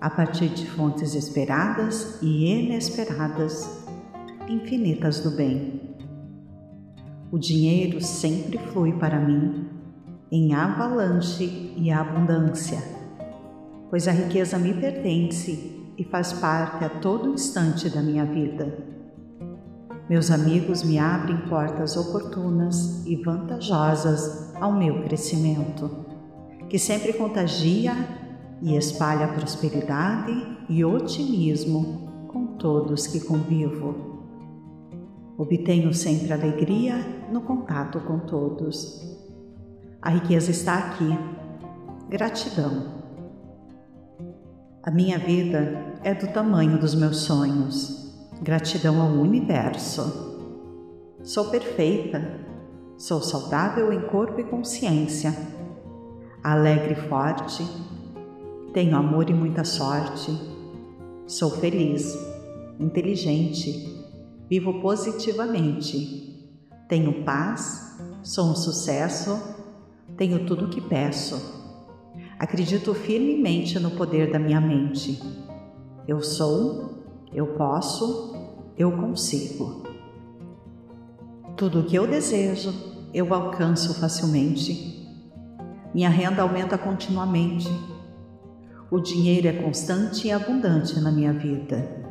a 0.00 0.10
partir 0.10 0.48
de 0.48 0.66
fontes 0.70 1.14
esperadas 1.14 2.20
e 2.22 2.46
inesperadas, 2.46 3.84
infinitas 4.48 5.20
do 5.20 5.30
bem. 5.30 5.80
O 7.30 7.38
dinheiro 7.38 8.00
sempre 8.00 8.58
flui 8.58 8.92
para 8.92 9.18
mim 9.18 9.68
em 10.30 10.54
avalanche 10.54 11.74
e 11.76 11.90
abundância, 11.90 12.82
pois 13.90 14.06
a 14.08 14.12
riqueza 14.12 14.58
me 14.58 14.74
pertence 14.74 15.80
e 15.96 16.04
faz 16.04 16.32
parte 16.32 16.84
a 16.84 16.88
todo 16.88 17.32
instante 17.32 17.88
da 17.88 18.02
minha 18.02 18.24
vida. 18.24 18.78
Meus 20.08 20.30
amigos 20.30 20.82
me 20.82 20.98
abrem 20.98 21.36
portas 21.48 21.96
oportunas 21.96 23.04
e 23.06 23.16
vantajosas 23.16 24.54
ao 24.60 24.72
meu 24.72 25.02
crescimento 25.02 26.06
que 26.68 26.78
sempre 26.78 27.12
contagia 27.12 27.94
e 28.62 28.76
espalha 28.76 29.28
prosperidade 29.28 30.32
e 30.68 30.84
otimismo 30.84 32.26
com 32.28 32.56
todos 32.58 33.06
que 33.06 33.20
convivo. 33.20 34.16
Obtenho 35.38 35.92
sempre 35.92 36.32
alegria 36.32 36.96
no 37.30 37.42
contato 37.42 38.00
com 38.00 38.18
todos. 38.20 39.16
A 40.00 40.10
riqueza 40.10 40.50
está 40.50 40.78
aqui. 40.78 41.18
Gratidão. 42.08 42.94
A 44.82 44.90
minha 44.90 45.18
vida 45.18 45.94
é 46.02 46.14
do 46.14 46.28
tamanho 46.28 46.78
dos 46.78 46.94
meus 46.94 47.18
sonhos. 47.18 48.14
Gratidão 48.40 49.00
ao 49.02 49.10
universo. 49.10 50.54
Sou 51.22 51.50
perfeita. 51.50 52.40
Sou 52.96 53.20
saudável 53.20 53.92
em 53.92 54.00
corpo 54.08 54.40
e 54.40 54.44
consciência 54.44 55.34
alegre 56.46 56.92
e 56.92 57.08
forte, 57.08 57.66
tenho 58.76 58.94
amor 58.94 59.30
e 59.30 59.32
muita 59.32 59.64
sorte, 59.64 60.30
sou 61.26 61.48
feliz, 61.48 62.14
inteligente, 62.78 64.04
vivo 64.50 64.82
positivamente, 64.82 66.54
tenho 66.86 67.24
paz, 67.24 67.98
sou 68.22 68.50
um 68.50 68.54
sucesso, 68.54 69.40
tenho 70.18 70.44
tudo 70.44 70.66
o 70.66 70.68
que 70.68 70.82
peço. 70.82 71.40
Acredito 72.38 72.92
firmemente 72.92 73.78
no 73.78 73.92
poder 73.92 74.30
da 74.30 74.38
minha 74.38 74.60
mente. 74.60 75.22
Eu 76.06 76.20
sou, 76.20 77.02
eu 77.32 77.46
posso, 77.54 78.36
eu 78.76 78.92
consigo. 78.92 79.84
Tudo 81.56 81.80
o 81.80 81.84
que 81.84 81.96
eu 81.96 82.06
desejo, 82.06 82.74
eu 83.14 83.32
alcanço 83.32 83.98
facilmente 83.98 84.96
minha 85.96 86.10
renda 86.10 86.42
aumenta 86.42 86.76
continuamente. 86.76 87.70
O 88.88 89.00
dinheiro 89.00 89.48
é 89.48 89.52
constante 89.52 90.28
e 90.28 90.30
abundante 90.30 91.00
na 91.00 91.10
minha 91.10 91.32
vida. 91.32 92.06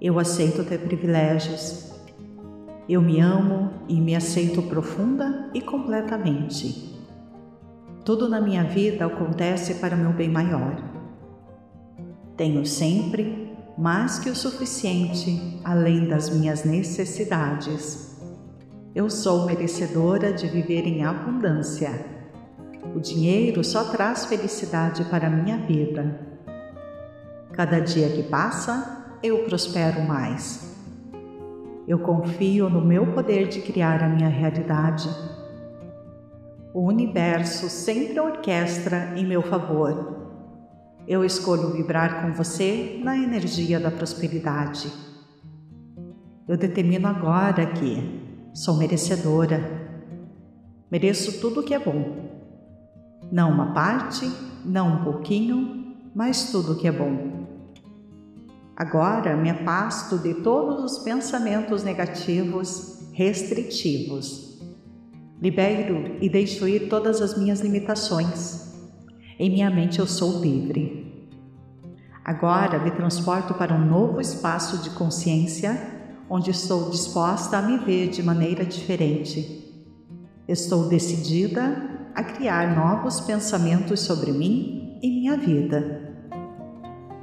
Eu 0.00 0.18
aceito 0.18 0.64
ter 0.64 0.78
privilégios. 0.78 1.92
Eu 2.88 3.00
me 3.00 3.20
amo 3.20 3.70
e 3.88 4.00
me 4.00 4.16
aceito 4.16 4.60
profunda 4.62 5.48
e 5.54 5.60
completamente. 5.60 6.98
Tudo 8.04 8.28
na 8.28 8.40
minha 8.40 8.64
vida 8.64 9.06
acontece 9.06 9.74
para 9.74 9.94
meu 9.94 10.12
bem 10.12 10.28
maior. 10.28 10.82
Tenho 12.36 12.66
sempre 12.66 13.56
mais 13.78 14.18
que 14.18 14.30
o 14.30 14.34
suficiente 14.34 15.60
além 15.62 16.08
das 16.08 16.28
minhas 16.28 16.64
necessidades. 16.64 18.20
Eu 18.92 19.08
sou 19.08 19.46
merecedora 19.46 20.32
de 20.32 20.48
viver 20.48 20.88
em 20.88 21.04
abundância 21.04 22.11
o 22.94 23.00
dinheiro 23.00 23.64
só 23.64 23.84
traz 23.84 24.26
felicidade 24.26 25.04
para 25.06 25.30
minha 25.30 25.56
vida. 25.56 26.20
Cada 27.52 27.80
dia 27.80 28.10
que 28.10 28.22
passa, 28.22 29.16
eu 29.22 29.44
prospero 29.44 30.02
mais. 30.02 30.70
Eu 31.88 31.98
confio 31.98 32.68
no 32.68 32.82
meu 32.82 33.12
poder 33.12 33.48
de 33.48 33.60
criar 33.62 34.02
a 34.02 34.08
minha 34.08 34.28
realidade. 34.28 35.08
O 36.74 36.86
universo 36.86 37.68
sempre 37.68 38.20
orquestra 38.20 39.12
em 39.16 39.26
meu 39.26 39.42
favor. 39.42 40.20
Eu 41.06 41.24
escolho 41.24 41.72
vibrar 41.72 42.22
com 42.22 42.32
você 42.32 43.00
na 43.02 43.16
energia 43.16 43.80
da 43.80 43.90
prosperidade. 43.90 44.92
Eu 46.46 46.56
determino 46.56 47.08
agora 47.08 47.66
que 47.66 48.20
sou 48.54 48.76
merecedora. 48.76 49.60
Mereço 50.90 51.40
tudo 51.40 51.60
o 51.60 51.62
que 51.62 51.74
é 51.74 51.78
bom 51.78 52.21
não 53.32 53.50
uma 53.50 53.72
parte, 53.72 54.30
não 54.62 54.96
um 54.96 55.04
pouquinho, 55.04 55.96
mas 56.14 56.52
tudo 56.52 56.76
que 56.76 56.86
é 56.86 56.92
bom. 56.92 57.46
Agora 58.76 59.34
me 59.34 59.48
afasto 59.48 60.18
de 60.18 60.34
todos 60.34 60.92
os 60.92 60.98
pensamentos 60.98 61.82
negativos, 61.82 63.08
restritivos. 63.14 64.60
Libero 65.40 66.18
e 66.20 66.28
deixo 66.28 66.68
ir 66.68 66.88
todas 66.90 67.22
as 67.22 67.36
minhas 67.38 67.60
limitações. 67.60 68.70
Em 69.38 69.48
minha 69.48 69.70
mente 69.70 69.98
eu 69.98 70.06
sou 70.06 70.40
livre. 70.40 71.26
Agora 72.22 72.78
me 72.78 72.90
transporto 72.90 73.54
para 73.54 73.74
um 73.74 73.84
novo 73.84 74.20
espaço 74.20 74.82
de 74.82 74.90
consciência 74.90 75.90
onde 76.28 76.50
estou 76.50 76.90
disposta 76.90 77.56
a 77.56 77.62
me 77.62 77.78
ver 77.78 78.10
de 78.10 78.22
maneira 78.22 78.64
diferente. 78.64 79.82
Estou 80.46 80.88
decidida 80.88 81.91
a 82.14 82.22
criar 82.22 82.76
novos 82.76 83.20
pensamentos 83.20 84.00
sobre 84.00 84.32
mim 84.32 84.98
e 85.02 85.08
minha 85.08 85.36
vida. 85.36 86.12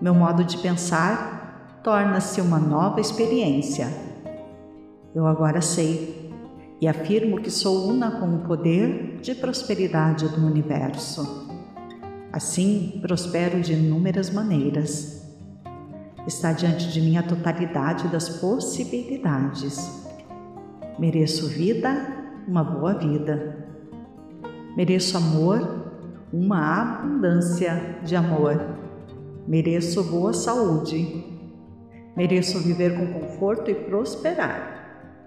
Meu 0.02 0.14
modo 0.14 0.44
de 0.44 0.58
pensar 0.58 1.80
torna-se 1.84 2.42
uma 2.42 2.58
nova 2.58 3.00
experiência. 3.00 3.88
Eu 5.14 5.28
agora 5.28 5.62
sei 5.62 6.32
e 6.82 6.88
afirmo 6.88 7.42
que 7.42 7.52
sou 7.52 7.88
una 7.90 8.20
com 8.20 8.36
o 8.36 8.40
poder 8.40 9.20
de 9.22 9.36
prosperidade 9.36 10.28
do 10.30 10.46
universo. 10.46 11.48
Assim, 12.32 13.00
prospero 13.02 13.60
de 13.60 13.74
inúmeras 13.74 14.30
maneiras. 14.30 15.28
Está 16.26 16.52
diante 16.54 16.92
de 16.92 17.02
mim 17.02 17.18
a 17.18 17.24
totalidade 17.24 18.08
das 18.08 18.30
possibilidades. 18.30 20.08
Mereço 20.98 21.48
vida, 21.48 22.18
uma 22.48 22.64
boa 22.64 22.94
vida 22.94 23.59
Mereço 24.76 25.18
amor, 25.18 25.86
uma 26.32 26.82
abundância 26.82 28.00
de 28.04 28.16
amor. 28.16 28.60
Mereço 29.48 30.04
boa 30.04 30.32
saúde. 30.32 31.26
Mereço 32.16 32.60
viver 32.60 32.96
com 32.96 33.20
conforto 33.20 33.72
e 33.72 33.76
prosperar. 33.76 35.26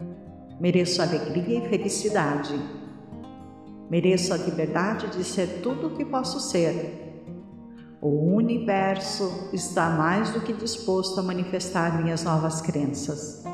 Mereço 0.60 1.02
alegria 1.02 1.58
e 1.58 1.68
felicidade. 1.68 2.54
Mereço 3.90 4.32
a 4.32 4.36
liberdade 4.36 5.08
de 5.08 5.24
ser 5.24 5.60
tudo 5.60 5.88
o 5.88 5.96
que 5.96 6.04
posso 6.04 6.38
ser. 6.38 7.00
O 8.00 8.34
universo 8.34 9.50
está 9.52 9.90
mais 9.90 10.30
do 10.30 10.40
que 10.40 10.52
disposto 10.52 11.18
a 11.18 11.22
manifestar 11.22 12.02
minhas 12.02 12.24
novas 12.24 12.60
crenças. 12.60 13.44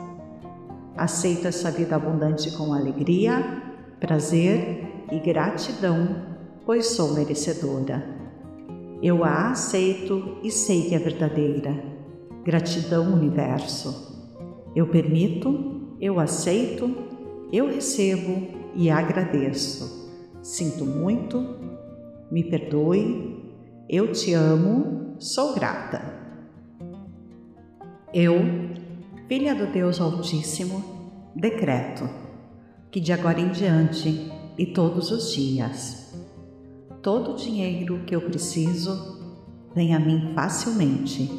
Aceito 0.96 1.48
essa 1.48 1.70
vida 1.70 1.96
abundante 1.96 2.50
com 2.56 2.72
alegria, 2.72 3.62
prazer 4.00 4.87
e 5.10 5.18
gratidão, 5.18 6.36
pois 6.64 6.86
sou 6.88 7.14
merecedora. 7.14 8.04
Eu 9.02 9.24
a 9.24 9.50
aceito 9.50 10.38
e 10.42 10.50
sei 10.50 10.88
que 10.88 10.94
é 10.94 10.98
verdadeira. 10.98 11.82
Gratidão, 12.44 13.12
universo. 13.14 14.08
Eu 14.74 14.88
permito, 14.88 15.96
eu 16.00 16.18
aceito, 16.18 16.94
eu 17.52 17.66
recebo 17.66 18.48
e 18.74 18.90
agradeço. 18.90 20.08
Sinto 20.42 20.84
muito, 20.84 21.56
me 22.30 22.44
perdoe, 22.44 23.54
eu 23.88 24.12
te 24.12 24.34
amo, 24.34 25.14
sou 25.18 25.54
grata. 25.54 26.02
Eu, 28.12 28.34
filha 29.28 29.54
do 29.54 29.66
Deus 29.66 30.00
Altíssimo, 30.00 30.82
decreto 31.34 32.08
que 32.90 33.00
de 33.00 33.12
agora 33.12 33.40
em 33.40 33.50
diante 33.50 34.32
e 34.58 34.66
todos 34.66 35.10
os 35.10 35.32
dias 35.32 36.08
todo 37.02 37.32
o 37.32 37.36
dinheiro 37.36 38.02
que 38.04 38.14
eu 38.14 38.20
preciso 38.20 39.18
vem 39.74 39.94
a 39.94 40.00
mim 40.00 40.32
facilmente, 40.34 41.30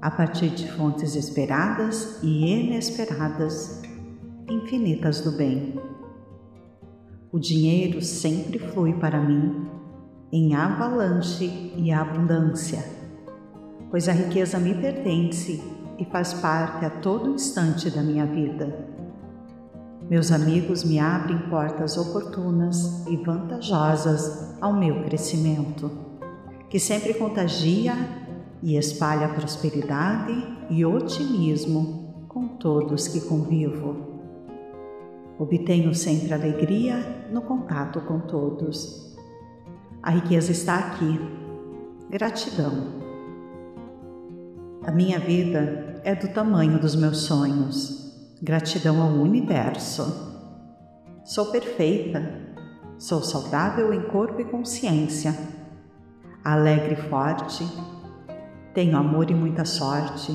a 0.00 0.10
partir 0.10 0.50
de 0.50 0.70
fontes 0.72 1.14
esperadas 1.16 2.22
e 2.22 2.46
inesperadas, 2.46 3.82
infinitas 4.48 5.20
do 5.22 5.32
bem. 5.32 5.80
O 7.32 7.38
dinheiro 7.38 8.02
sempre 8.02 8.58
flui 8.58 8.92
para 8.94 9.20
mim 9.20 9.66
em 10.32 10.54
avalanche 10.54 11.72
e 11.76 11.90
abundância, 11.90 12.84
pois 13.90 14.08
a 14.08 14.12
riqueza 14.12 14.58
me 14.58 14.74
pertence 14.74 15.62
e 15.98 16.04
faz 16.04 16.34
parte 16.34 16.84
a 16.84 16.90
todo 16.90 17.34
instante 17.34 17.90
da 17.90 18.02
minha 18.02 18.26
vida. 18.26 18.99
Meus 20.10 20.32
amigos 20.32 20.82
me 20.82 20.98
abrem 20.98 21.38
portas 21.48 21.96
oportunas 21.96 23.06
e 23.06 23.16
vantajosas 23.16 24.60
ao 24.60 24.72
meu 24.72 25.04
crescimento, 25.04 25.88
que 26.68 26.80
sempre 26.80 27.14
contagia 27.14 27.94
e 28.60 28.76
espalha 28.76 29.28
prosperidade 29.28 30.32
e 30.68 30.84
otimismo 30.84 32.26
com 32.26 32.48
todos 32.48 33.06
que 33.06 33.20
convivo. 33.20 34.18
Obtenho 35.38 35.94
sempre 35.94 36.34
alegria 36.34 37.28
no 37.32 37.42
contato 37.42 38.00
com 38.00 38.18
todos. 38.18 39.16
A 40.02 40.10
riqueza 40.10 40.50
está 40.50 40.76
aqui. 40.76 41.20
Gratidão. 42.10 42.72
A 44.82 44.90
minha 44.90 45.20
vida 45.20 46.00
é 46.02 46.16
do 46.16 46.26
tamanho 46.34 46.80
dos 46.80 46.96
meus 46.96 47.18
sonhos 47.18 47.99
Gratidão 48.42 49.02
ao 49.02 49.10
universo. 49.10 50.02
Sou 51.26 51.50
perfeita, 51.50 52.54
sou 52.98 53.22
saudável 53.22 53.92
em 53.92 54.00
corpo 54.08 54.40
e 54.40 54.46
consciência, 54.46 55.36
alegre 56.42 56.94
e 56.94 57.10
forte, 57.10 57.62
tenho 58.72 58.96
amor 58.96 59.30
e 59.30 59.34
muita 59.34 59.66
sorte, 59.66 60.32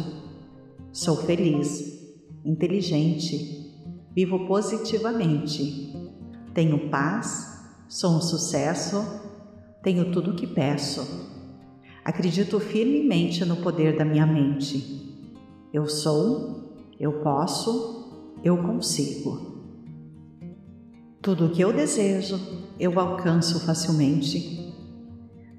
sou 0.91 1.17
feliz, 1.17 1.99
inteligente, 2.45 3.73
vivo 4.13 4.45
positivamente, 4.45 5.91
tenho 6.53 6.91
paz, 6.91 7.59
sou 7.89 8.17
um 8.17 8.21
sucesso, 8.21 9.03
tenho 9.81 10.11
tudo 10.11 10.29
o 10.29 10.35
que 10.35 10.45
peço. 10.45 11.27
Acredito 12.03 12.59
firmemente 12.59 13.43
no 13.43 13.55
poder 13.57 13.97
da 13.97 14.05
minha 14.05 14.27
mente. 14.27 15.01
Eu 15.73 15.87
sou 15.87 16.65
eu 16.99 17.21
posso, 17.21 17.94
eu 18.45 18.57
consigo. 18.57 19.55
Tudo 21.19 21.47
o 21.47 21.49
que 21.49 21.63
eu 21.63 21.73
desejo, 21.73 22.39
eu 22.79 22.99
alcanço 22.99 23.65
facilmente. 23.65 24.71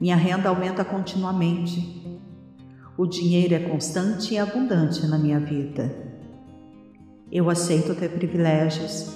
Minha 0.00 0.14
renda 0.14 0.50
aumenta 0.50 0.84
continuamente. 0.84 2.22
O 2.96 3.04
dinheiro 3.04 3.54
é 3.54 3.58
constante 3.58 4.34
e 4.34 4.38
abundante 4.38 5.04
na 5.04 5.18
minha 5.18 5.40
vida. 5.40 5.92
Eu 7.32 7.50
aceito 7.50 7.92
ter 7.96 8.10
privilégios. 8.10 9.12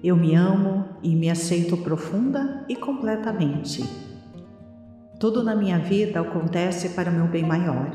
Eu 0.00 0.16
me 0.16 0.36
amo 0.36 0.84
e 1.02 1.16
me 1.16 1.28
aceito 1.28 1.76
profunda 1.76 2.64
e 2.68 2.76
completamente. 2.76 3.82
Tudo 5.18 5.42
na 5.42 5.56
minha 5.56 5.80
vida 5.80 6.20
acontece 6.20 6.90
para 6.90 7.10
meu 7.10 7.26
bem 7.26 7.42
maior. 7.42 7.90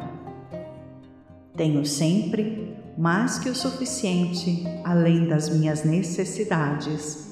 Tenho 1.55 1.85
sempre 1.85 2.64
mais 2.97 3.37
que 3.37 3.49
o 3.49 3.55
suficiente 3.55 4.63
além 4.83 5.27
das 5.27 5.49
minhas 5.49 5.83
necessidades. 5.83 7.25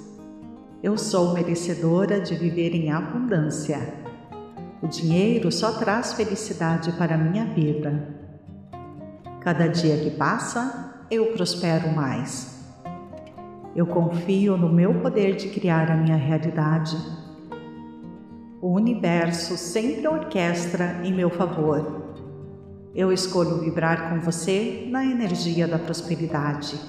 Eu 0.82 0.98
sou 0.98 1.34
merecedora 1.34 2.20
de 2.20 2.36
viver 2.36 2.76
em 2.76 2.92
abundância. 2.92 3.80
O 4.82 4.88
dinheiro 4.88 5.50
só 5.50 5.72
traz 5.72 6.12
felicidade 6.14 6.92
para 6.94 7.16
a 7.16 7.18
minha 7.18 7.46
vida. 7.46 8.10
Cada 9.40 9.68
dia 9.68 9.98
que 9.98 10.12
passa, 10.12 11.06
eu 11.10 11.28
prospero 11.28 11.90
mais. 11.96 12.62
Eu 13.74 13.88
confio 13.88 14.58
no 14.58 14.68
meu 14.68 14.96
poder 14.96 15.38
de 15.38 15.48
criar 15.48 15.90
a 15.90 15.96
minha 15.96 16.18
realidade. 16.18 16.98
O 18.62 18.74
universo 18.74 19.56
sempre 19.56 20.08
orquestra 20.08 21.00
em 21.04 21.14
meu 21.14 21.30
favor 21.30 22.03
eu 22.96 23.12
escolho 23.12 23.60
vibrar 23.60 24.10
com 24.10 24.20
você 24.20 24.88
na 24.90 25.04
energia 25.04 25.68
da 25.68 25.80
prosperidade. 25.80 26.80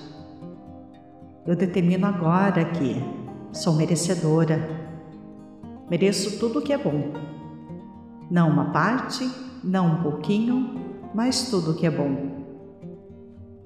Eu 1.46 1.56
determino 1.56 2.06
agora 2.06 2.64
que 2.64 3.02
sou 3.52 3.74
merecedora. 3.74 4.68
Mereço 5.90 6.38
tudo 6.38 6.58
o 6.58 6.62
que 6.62 6.74
é 6.74 6.78
bom. 6.78 7.12
Não 8.30 8.50
uma 8.50 8.70
parte, 8.70 9.30
não 9.62 9.94
um 9.94 10.02
pouquinho, 10.02 10.98
mas 11.14 11.48
tudo 11.48 11.70
o 11.70 11.74
que 11.74 11.86
é 11.86 11.90
bom. 11.90 12.34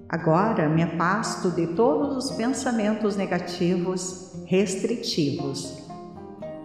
Agora 0.09 0.69
me 0.69 0.83
afasto 0.83 1.51
de 1.51 1.67
todos 1.69 2.25
os 2.25 2.31
pensamentos 2.37 3.17
negativos, 3.17 4.45
restritivos. 4.47 5.87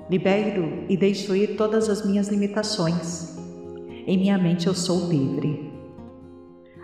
Libero 0.10 0.86
e 0.88 0.96
deixo 0.96 1.36
ir 1.36 1.56
todas 1.56 1.90
as 1.90 2.06
minhas 2.06 2.28
limitações 2.28 3.43
em 4.06 4.18
minha 4.18 4.38
mente 4.38 4.68
eu 4.68 4.74
sou 4.74 5.08
livre. 5.08 5.72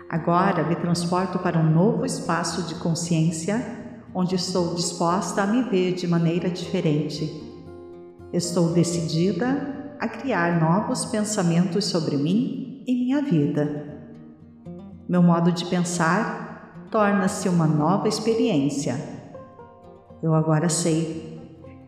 Agora 0.08 0.64
me 0.64 0.74
transporto 0.74 1.38
para 1.38 1.58
um 1.58 1.70
novo 1.70 2.04
espaço 2.04 2.62
de 2.62 2.74
consciência 2.76 3.80
onde 4.14 4.34
estou 4.34 4.74
disposta 4.74 5.42
a 5.42 5.46
me 5.46 5.62
ver 5.62 5.94
de 5.94 6.06
maneira 6.06 6.50
diferente. 6.50 7.48
Estou 8.32 8.72
decidida 8.72 9.94
a 10.00 10.08
criar 10.08 10.60
novos 10.60 11.04
pensamentos 11.04 11.84
sobre 11.84 12.16
mim 12.16 12.82
e 12.86 12.94
minha 12.94 13.22
vida. 13.22 14.00
Meu 15.08 15.22
modo 15.22 15.52
de 15.52 15.64
pensar 15.66 16.86
torna-se 16.90 17.48
uma 17.48 17.66
nova 17.66 18.08
experiência. 18.08 18.96
Eu 20.22 20.34
agora 20.34 20.68
sei 20.68 21.38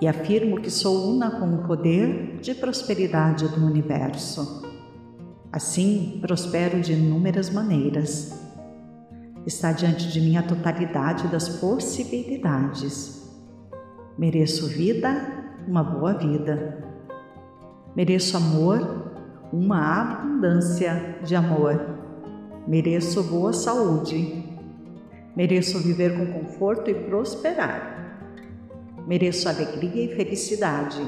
e 0.00 0.06
afirmo 0.06 0.60
que 0.60 0.70
sou 0.70 1.12
una 1.12 1.40
com 1.40 1.54
o 1.54 1.66
poder 1.66 2.38
de 2.40 2.54
prosperidade 2.54 3.48
do 3.48 3.64
universo. 3.64 4.71
Assim, 5.52 6.18
prospero 6.22 6.80
de 6.80 6.94
inúmeras 6.94 7.50
maneiras. 7.50 8.32
Está 9.44 9.70
diante 9.70 10.08
de 10.08 10.18
mim 10.18 10.38
a 10.38 10.42
totalidade 10.42 11.28
das 11.28 11.46
possibilidades. 11.46 13.30
Mereço 14.16 14.66
vida, 14.68 15.44
uma 15.68 15.84
boa 15.84 16.14
vida. 16.14 16.82
Mereço 17.94 18.34
amor, 18.34 19.12
uma 19.52 20.00
abundância 20.00 21.18
de 21.22 21.36
amor. 21.36 21.98
Mereço 22.66 23.22
boa 23.22 23.52
saúde. 23.52 24.48
Mereço 25.36 25.78
viver 25.80 26.16
com 26.16 26.40
conforto 26.40 26.90
e 26.90 26.94
prosperar. 26.94 28.16
Mereço 29.06 29.50
alegria 29.50 30.04
e 30.04 30.16
felicidade 30.16 31.02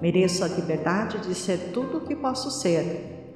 Mereço 0.00 0.44
a 0.44 0.48
liberdade 0.48 1.18
de 1.26 1.34
ser 1.34 1.70
tudo 1.72 1.98
o 1.98 2.00
que 2.02 2.14
posso 2.14 2.50
ser. 2.50 3.32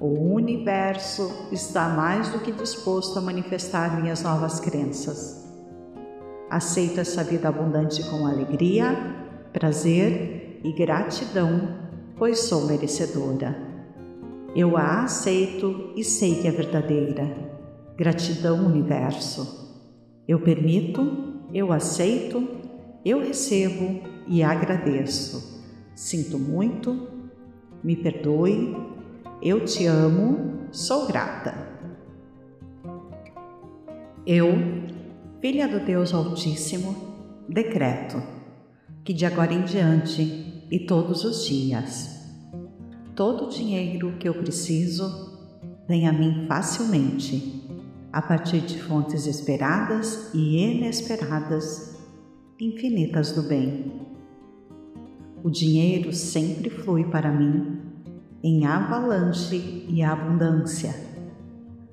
O 0.00 0.34
universo 0.34 1.48
está 1.52 1.88
mais 1.88 2.30
do 2.30 2.40
que 2.40 2.52
disposto 2.52 3.18
a 3.18 3.22
manifestar 3.22 4.00
minhas 4.00 4.22
novas 4.22 4.60
crenças. 4.60 5.44
Aceito 6.50 7.00
essa 7.00 7.22
vida 7.22 7.48
abundante 7.48 8.02
com 8.08 8.26
alegria, 8.26 8.96
prazer 9.52 10.60
e 10.64 10.72
gratidão, 10.72 11.78
pois 12.16 12.40
sou 12.40 12.66
merecedora. 12.66 13.54
Eu 14.56 14.76
a 14.76 15.02
aceito 15.02 15.92
e 15.96 16.02
sei 16.02 16.40
que 16.40 16.48
é 16.48 16.50
verdadeira. 16.50 17.52
Gratidão, 17.96 18.64
universo. 18.64 19.82
Eu 20.26 20.40
permito, 20.40 21.44
eu 21.52 21.72
aceito, 21.72 22.46
eu 23.04 23.20
recebo 23.20 24.00
e 24.26 24.42
agradeço. 24.42 25.53
Sinto 25.94 26.38
muito, 26.38 27.08
me 27.82 27.94
perdoe, 27.94 28.76
eu 29.40 29.64
te 29.64 29.86
amo, 29.86 30.68
sou 30.72 31.06
grata. 31.06 31.54
Eu, 34.26 34.48
filha 35.40 35.68
do 35.68 35.84
Deus 35.84 36.12
Altíssimo, 36.12 36.96
decreto 37.48 38.22
que 39.04 39.12
de 39.12 39.26
agora 39.26 39.52
em 39.52 39.64
diante 39.64 40.64
e 40.70 40.80
todos 40.86 41.24
os 41.24 41.46
dias, 41.46 42.26
todo 43.14 43.44
o 43.44 43.48
dinheiro 43.50 44.16
que 44.18 44.28
eu 44.28 44.34
preciso 44.34 45.38
vem 45.86 46.08
a 46.08 46.12
mim 46.12 46.46
facilmente, 46.48 47.62
a 48.10 48.22
partir 48.22 48.60
de 48.60 48.80
fontes 48.82 49.26
esperadas 49.26 50.32
e 50.32 50.56
inesperadas, 50.56 51.98
infinitas 52.58 53.32
do 53.32 53.42
bem. 53.42 54.13
O 55.44 55.50
dinheiro 55.50 56.10
sempre 56.10 56.70
flui 56.70 57.04
para 57.04 57.30
mim 57.30 57.78
em 58.42 58.64
avalanche 58.64 59.84
e 59.90 60.02
abundância, 60.02 60.94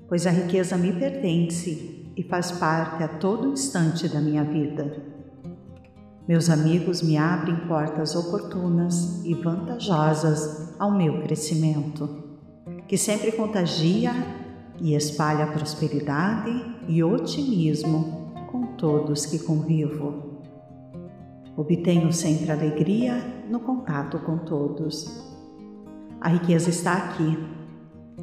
pois 0.07 0.25
a 0.25 0.29
riqueza 0.29 0.77
me 0.77 0.93
pertence 0.93 2.13
e 2.15 2.23
faz 2.23 2.49
parte 2.53 3.03
a 3.03 3.09
todo 3.09 3.49
instante 3.49 4.07
da 4.07 4.21
minha 4.21 4.45
vida. 4.45 5.03
Meus 6.25 6.49
amigos 6.49 7.01
me 7.01 7.17
abrem 7.17 7.67
portas 7.67 8.15
oportunas 8.15 9.21
e 9.25 9.33
vantajosas 9.33 10.73
ao 10.79 10.89
meu 10.89 11.21
crescimento, 11.21 12.23
que 12.87 12.97
sempre 12.97 13.33
contagia 13.33 14.13
e 14.79 14.95
espalha 14.95 15.47
prosperidade 15.47 16.51
e 16.87 17.03
otimismo 17.03 18.33
com 18.49 18.77
todos 18.77 19.25
que 19.25 19.39
convivo. 19.39 20.30
Obtenho 21.55 22.13
sempre 22.13 22.49
alegria 22.51 23.15
no 23.49 23.59
contato 23.59 24.19
com 24.19 24.37
todos. 24.37 25.31
A 26.19 26.29
riqueza 26.29 26.69
está 26.69 26.93
aqui. 26.93 27.37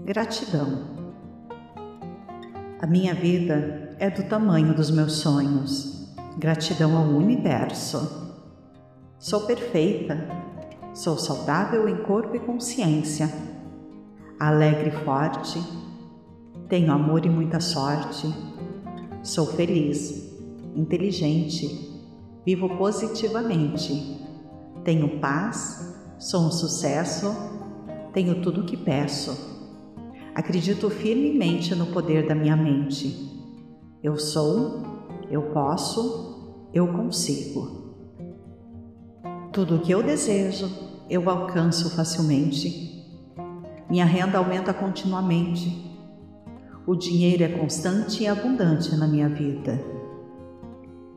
Gratidão. 0.05 0.97
A 2.81 2.87
minha 2.87 3.15
vida 3.15 3.97
é 3.99 4.09
do 4.09 4.23
tamanho 4.29 4.75
dos 4.75 4.91
meus 4.91 5.15
sonhos. 5.15 6.15
Gratidão 6.39 6.97
ao 6.97 7.05
universo. 7.05 8.35
Sou 9.19 9.43
perfeita. 9.43 10.17
Sou 10.95 11.19
saudável 11.19 11.89
em 11.89 11.97
corpo 12.05 12.35
e 12.35 12.41
consciência. 12.41 13.31
Alegre 14.41 14.89
e 14.89 15.05
forte. 15.05 15.61
Tenho 16.69 16.93
amor 16.93 17.27
e 17.27 17.29
muita 17.29 17.61
sorte. 17.61 18.33
Sou 19.23 19.47
feliz, 19.47 20.33
inteligente. 20.75 21.88
Vivo 22.49 22.79
positivamente. 22.79 24.25
Tenho 24.83 25.21
paz. 25.21 25.95
Sou 26.19 26.47
um 26.47 26.51
sucesso. 26.51 27.31
Tenho 28.15 28.41
tudo 28.41 28.63
o 28.63 28.65
que 28.65 28.75
peço 28.75 29.37
Acredito 30.35 30.89
firmemente 30.89 31.75
no 31.75 31.89
poder 31.89 32.27
da 32.27 32.35
minha 32.35 32.57
mente. 32.57 33.15
Eu 34.03 34.17
sou, 34.17 34.83
eu 35.31 35.43
posso, 35.53 36.71
eu 36.73 36.89
consigo. 36.89 37.95
Tudo 39.53 39.77
o 39.77 39.81
que 39.81 39.93
eu 39.93 40.03
desejo, 40.03 40.71
eu 41.11 41.29
alcanço 41.29 41.95
facilmente. 41.95 43.05
Minha 43.91 44.07
renda 44.07 44.39
aumenta 44.39 44.73
continuamente. 44.73 45.87
O 46.87 46.97
dinheiro 46.97 47.45
é 47.45 47.49
constante 47.49 48.23
e 48.23 48.27
abundante 48.27 48.97
na 48.97 49.07
minha 49.07 49.29
vida. 49.29 49.98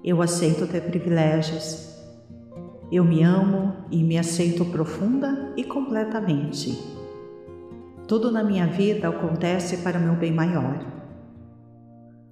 Eu 0.04 0.22
aceito 0.22 0.66
ter 0.66 0.82
privilégios. 0.82 1.96
Eu 2.92 3.06
me 3.06 3.24
amo 3.24 3.74
e 3.92 4.04
me 4.04 4.18
aceito 4.18 4.66
profunda 4.66 5.54
e 5.56 5.64
completamente. 5.64 6.78
Tudo 8.08 8.32
na 8.32 8.44
minha 8.44 8.66
vida 8.66 9.08
acontece 9.08 9.78
para 9.78 10.00
meu 10.00 10.16
bem 10.16 10.34
maior. 10.34 10.84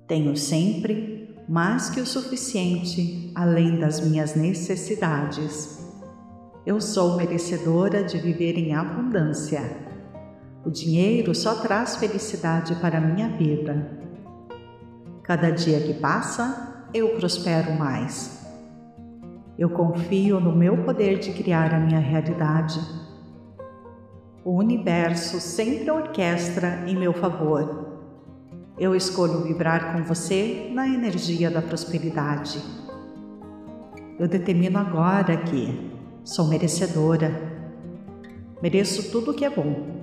Tenho 0.07 0.36
sempre 0.36 1.36
mais 1.47 1.89
que 1.89 2.01
o 2.01 2.05
suficiente 2.05 3.32
além 3.36 3.78
das 3.78 4.01
minhas 4.01 4.36
necessidades. 4.36 5.88
Eu 6.65 6.82
sou 6.82 7.15
merecedora 7.15 8.03
de 8.03 8.17
viver 8.17 8.57
em 8.57 8.74
abundância. 8.74 9.61
O 10.65 10.70
dinheiro 10.70 11.34
só 11.34 11.55
traz 11.55 11.95
felicidade 11.95 12.76
para 12.76 12.97
a 12.97 13.01
minha 13.01 13.30
vida. 13.30 13.97
Cada 15.24 15.51
dia 15.51 15.80
que 15.80 15.93
passa, 15.93 16.79
eu 16.94 17.10
prospero 17.18 17.74
mais. 17.74 18.46
Eu 19.58 19.70
confio 19.70 20.40
no 20.40 20.56
meu 20.56 20.84
poder 20.84 21.20
de 21.20 21.34
criar 21.34 21.74
a 21.74 21.80
minha 21.80 22.00
realidade 22.00 22.80
o 24.44 24.54
universo 24.54 25.40
sempre 25.40 25.92
orquestra 25.92 26.84
em 26.88 26.96
meu 26.96 27.14
favor. 27.14 27.88
Eu 28.80 28.96
escolho 28.96 29.44
vibrar 29.44 29.94
com 29.94 30.02
você 30.02 30.72
na 30.74 30.88
energia 30.88 31.52
da 31.52 31.62
prosperidade. 31.62 32.60
Eu 34.18 34.28
determino 34.28 34.80
agora 34.80 35.38
que 35.38 35.92
sou 36.24 36.48
merecedora. 36.48 37.32
Mereço 38.60 39.12
tudo 39.12 39.32
o 39.32 39.34
que 39.34 39.46
é 39.46 39.50
bom. 39.50 40.02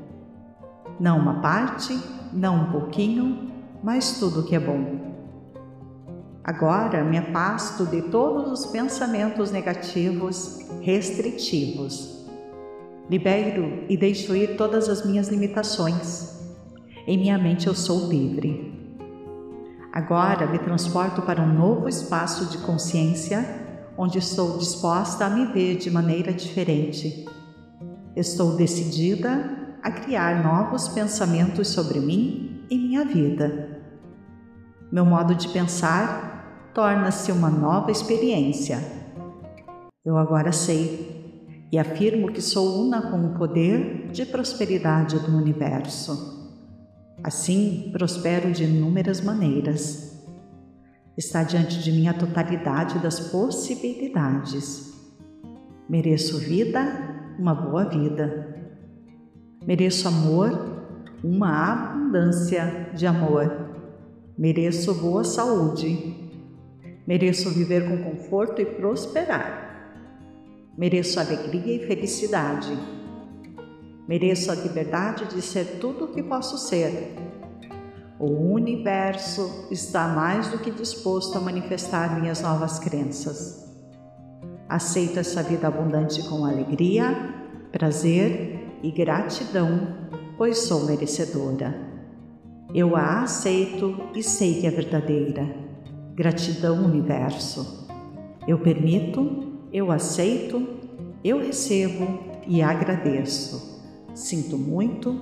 Não 1.01 1.19
uma 1.19 1.41
parte, 1.41 1.99
não 2.33 2.69
um 2.69 2.71
pouquinho, 2.71 3.51
mas 3.83 4.21
tudo 4.21 4.41
o 4.41 4.45
que 4.45 4.55
é 4.55 4.61
bom. 4.61 5.16
Agora 6.47 7.03
me 7.05 7.19
afasto 7.19 7.85
de 7.85 8.03
todos 8.03 8.53
os 8.53 8.67
pensamentos 8.67 9.51
negativos, 9.51 10.61
restritivos 10.81 12.17
Libero 13.09 13.85
e 13.89 13.97
deixo 13.97 14.35
ir 14.35 14.57
todas 14.57 14.89
as 14.89 15.07
minhas 15.07 15.29
limitações. 15.29 16.41
Em 17.07 17.17
minha 17.17 17.39
mente 17.39 17.69
eu 17.69 17.75
sou 17.75 18.09
livre. 18.09 18.75
Agora 19.93 20.47
me 20.47 20.59
transporto 20.59 21.23
para 21.23 21.41
um 21.41 21.55
novo 21.55 21.89
espaço 21.89 22.47
de 22.47 22.59
consciência 22.59 23.45
onde 23.97 24.19
estou 24.19 24.59
disposta 24.59 25.25
a 25.25 25.31
me 25.31 25.47
ver 25.47 25.77
de 25.77 25.89
maneira 25.89 26.33
diferente. 26.33 27.25
Estou 28.17 28.57
decidida 28.57 29.79
a 29.83 29.91
criar 29.93 30.43
novos 30.43 30.89
pensamentos 30.89 31.69
sobre 31.69 32.01
mim 32.01 32.67
e 32.69 32.77
minha 32.77 33.05
vida. 33.05 33.83
Meu 34.91 35.05
modo 35.05 35.33
de 35.33 35.49
pensar 35.49 36.26
torna-se 36.77 37.33
uma 37.33 37.49
nova 37.49 37.91
experiência. 37.91 38.79
Eu 40.05 40.19
agora 40.19 40.53
sei 40.53 41.67
e 41.73 41.79
afirmo 41.79 42.31
que 42.31 42.43
sou 42.43 42.83
una 42.83 43.11
com 43.11 43.29
o 43.29 43.39
poder 43.39 44.11
de 44.13 44.27
prosperidade 44.27 45.19
do 45.19 45.35
universo. 45.35 46.55
Assim, 47.25 47.89
prospero 47.95 48.53
de 48.53 48.65
inúmeras 48.65 49.23
maneiras. 49.23 50.23
Está 51.17 51.43
diante 51.43 51.83
de 51.83 51.91
mim 51.91 52.09
a 52.09 52.13
totalidade 52.13 52.99
das 52.99 53.21
possibilidades. 53.21 54.93
Mereço 55.89 56.39
vida, 56.41 57.35
uma 57.39 57.55
boa 57.55 57.87
vida. 57.89 58.55
Mereço 59.67 60.07
amor, 60.09 60.85
uma 61.25 61.73
abundância 61.73 62.91
de 62.95 63.07
amor. 63.07 63.51
Mereço 64.37 64.93
boa 64.93 65.25
saúde. 65.25 66.26
Mereço 67.07 67.51
viver 67.51 67.89
com 67.89 68.03
conforto 68.03 68.61
e 68.61 68.67
prosperar. 68.67 69.67
Mereço 70.77 71.21
alegria 71.21 71.77
e 71.77 71.87
felicidade. 71.87 72.77
Mereço 74.09 74.51
a 74.51 74.55
liberdade 74.55 75.27
de 75.27 75.41
ser 75.41 75.79
tudo 75.81 76.07
o 76.07 76.09
que 76.09 76.23
posso 76.23 76.59
ser. 76.59 77.15
O 78.19 78.53
universo 78.53 79.69
está 79.71 80.09
mais 80.09 80.49
do 80.49 80.59
que 80.59 80.71
disposto 80.71 81.39
a 81.39 81.41
manifestar 81.41 82.21
minhas 82.21 82.41
novas 82.41 82.79
crenças. 82.79 83.65
Aceito 84.69 85.21
essa 85.21 85.43
vida 85.43 85.69
abundante 85.69 86.27
com 86.29 86.45
alegria, 86.45 87.15
prazer 87.71 88.79
e 88.83 88.91
gratidão, 88.91 90.09
pois 90.37 90.59
sou 90.59 90.87
merecedora. 90.87 91.75
Eu 92.75 92.97
a 92.97 93.23
aceito 93.23 93.97
e 94.15 94.23
sei 94.23 94.61
que 94.61 94.67
é 94.67 94.71
verdadeira. 94.71 95.66
Gratidão, 96.17 96.85
universo. 96.85 97.87
Eu 98.49 98.59
permito 98.59 99.47
eu 99.77 99.91
aceito, 99.91 100.67
eu 101.23 101.39
recebo 101.39 102.19
e 102.47 102.63
agradeço. 102.63 103.83
Sinto 104.15 104.57
muito, 104.57 105.21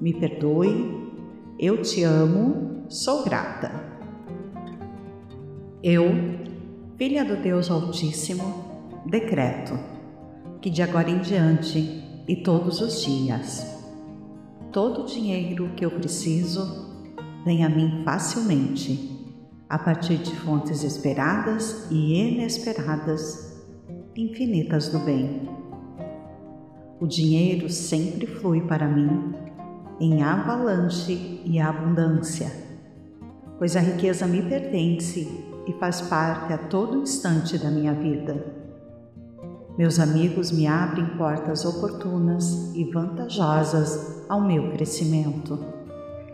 me 0.00 0.14
perdoe, 0.14 1.10
eu 1.58 1.82
te 1.82 2.04
amo, 2.04 2.84
sou 2.88 3.24
grata. 3.24 3.72
Eu, 5.82 6.04
filha 6.96 7.24
do 7.24 7.36
Deus 7.36 7.68
Altíssimo, 7.68 9.02
decreto 9.06 9.76
que 10.60 10.70
de 10.70 10.82
agora 10.82 11.10
em 11.10 11.18
diante 11.18 12.04
e 12.28 12.36
todos 12.36 12.80
os 12.80 13.02
dias, 13.02 13.82
todo 14.72 15.02
o 15.02 15.06
dinheiro 15.06 15.70
que 15.76 15.84
eu 15.84 15.90
preciso 15.90 16.94
vem 17.44 17.64
a 17.64 17.68
mim 17.68 18.02
facilmente, 18.04 19.13
a 19.68 19.78
partir 19.78 20.18
de 20.18 20.34
fontes 20.36 20.82
esperadas 20.82 21.86
e 21.90 22.14
inesperadas, 22.20 23.62
infinitas 24.16 24.88
do 24.88 24.98
bem. 25.00 25.48
O 27.00 27.06
dinheiro 27.06 27.68
sempre 27.68 28.26
flui 28.26 28.60
para 28.62 28.86
mim 28.86 29.34
em 30.00 30.22
avalanche 30.22 31.40
e 31.44 31.58
abundância, 31.60 32.50
pois 33.58 33.76
a 33.76 33.80
riqueza 33.80 34.26
me 34.26 34.42
pertence 34.42 35.44
e 35.66 35.72
faz 35.74 36.02
parte 36.02 36.52
a 36.52 36.58
todo 36.58 37.02
instante 37.02 37.58
da 37.58 37.70
minha 37.70 37.94
vida. 37.94 38.64
Meus 39.76 39.98
amigos 39.98 40.52
me 40.52 40.66
abrem 40.66 41.06
portas 41.16 41.64
oportunas 41.64 42.72
e 42.74 42.84
vantajosas 42.84 44.24
ao 44.28 44.40
meu 44.40 44.70
crescimento, 44.72 45.58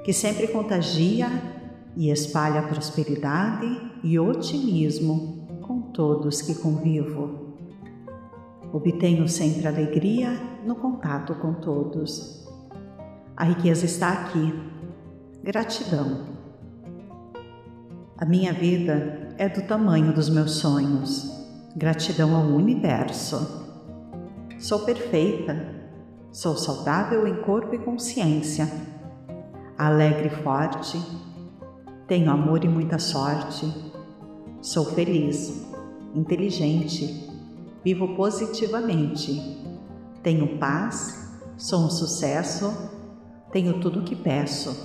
que 0.04 0.12
sempre 0.12 0.48
contagia 0.48 1.59
e 1.97 2.11
espalha 2.11 2.62
prosperidade 2.62 3.66
e 4.03 4.18
otimismo 4.18 5.47
com 5.62 5.80
todos 5.82 6.43
que 6.43 6.55
convivo. 6.55 7.55
Obtenho 8.72 9.28
sempre 9.28 9.66
alegria 9.66 10.30
no 10.64 10.76
contato 10.76 11.34
com 11.34 11.55
todos. 11.55 12.47
A 13.36 13.45
riqueza 13.45 13.84
está 13.84 14.12
aqui. 14.12 14.55
Gratidão. 15.43 16.26
A 18.16 18.24
minha 18.24 18.53
vida 18.53 19.34
é 19.38 19.49
do 19.49 19.62
tamanho 19.62 20.12
dos 20.12 20.28
meus 20.28 20.53
sonhos 20.53 21.41
Gratidão 21.76 22.34
ao 22.34 22.47
universo. 22.47 23.64
Sou 24.59 24.80
perfeita, 24.80 25.72
sou 26.32 26.57
saudável 26.57 27.28
em 27.28 27.43
corpo 27.43 27.72
e 27.72 27.78
consciência, 27.78 28.68
alegre 29.78 30.26
e 30.26 30.43
forte, 30.43 31.01
tenho 32.11 32.28
amor 32.28 32.64
e 32.64 32.68
muita 32.68 32.98
sorte, 32.98 33.72
sou 34.61 34.84
feliz, 34.84 35.64
inteligente, 36.12 37.30
vivo 37.84 38.16
positivamente, 38.16 39.40
tenho 40.20 40.58
paz, 40.58 41.38
sou 41.56 41.86
um 41.86 41.88
sucesso, 41.88 42.90
tenho 43.52 43.78
tudo 43.78 44.00
o 44.00 44.02
que 44.02 44.16
peço. 44.16 44.76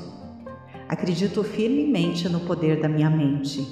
Acredito 0.88 1.44
firmemente 1.44 2.30
no 2.30 2.42
poder 2.42 2.80
da 2.80 2.88
minha 2.88 3.10
mente. 3.10 3.68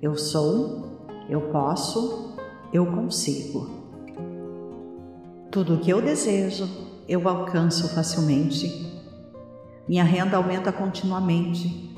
Eu 0.00 0.14
sou 0.14 1.08
eu 1.28 1.40
posso, 1.50 2.36
eu 2.72 2.86
consigo. 2.86 3.68
Tudo 5.50 5.74
o 5.74 5.78
que 5.80 5.90
eu 5.90 6.00
desejo, 6.00 6.68
eu 7.08 7.28
alcanço 7.28 7.92
facilmente. 7.92 9.02
Minha 9.88 10.04
renda 10.04 10.36
aumenta 10.36 10.70
continuamente. 10.70 11.89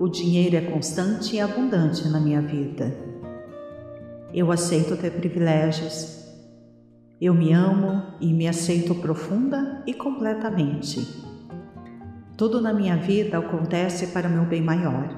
O 0.00 0.08
dinheiro 0.08 0.56
é 0.56 0.60
constante 0.60 1.36
e 1.36 1.40
abundante 1.40 2.08
na 2.08 2.18
minha 2.18 2.42
vida. 2.42 2.92
Eu 4.32 4.50
aceito 4.50 4.96
ter 4.96 5.12
privilégios. 5.12 6.24
Eu 7.20 7.32
me 7.32 7.52
amo 7.52 8.02
e 8.20 8.32
me 8.32 8.48
aceito 8.48 8.94
profunda 8.96 9.84
e 9.86 9.94
completamente. 9.94 11.22
Tudo 12.36 12.60
na 12.60 12.72
minha 12.72 12.96
vida 12.96 13.38
acontece 13.38 14.08
para 14.08 14.28
meu 14.28 14.44
bem 14.44 14.60
maior. 14.60 15.08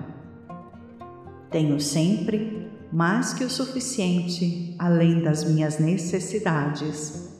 Tenho 1.50 1.80
sempre 1.80 2.70
mais 2.92 3.32
que 3.32 3.44
o 3.44 3.50
suficiente 3.50 4.74
além 4.78 5.22
das 5.22 5.42
minhas 5.42 5.78
necessidades. 5.78 7.34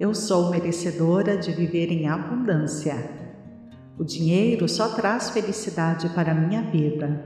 Eu 0.00 0.12
sou 0.12 0.50
merecedora 0.50 1.36
de 1.36 1.52
viver 1.52 1.92
em 1.92 2.08
abundância. 2.08 3.25
O 3.98 4.04
dinheiro 4.04 4.68
só 4.68 4.90
traz 4.90 5.30
felicidade 5.30 6.08
para 6.10 6.34
minha 6.34 6.62
vida. 6.62 7.24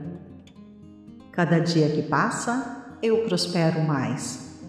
Cada 1.31 1.59
dia 1.59 1.89
que 1.89 2.03
passa, 2.03 2.97
eu 3.01 3.23
prospero 3.25 3.81
mais. 3.81 4.59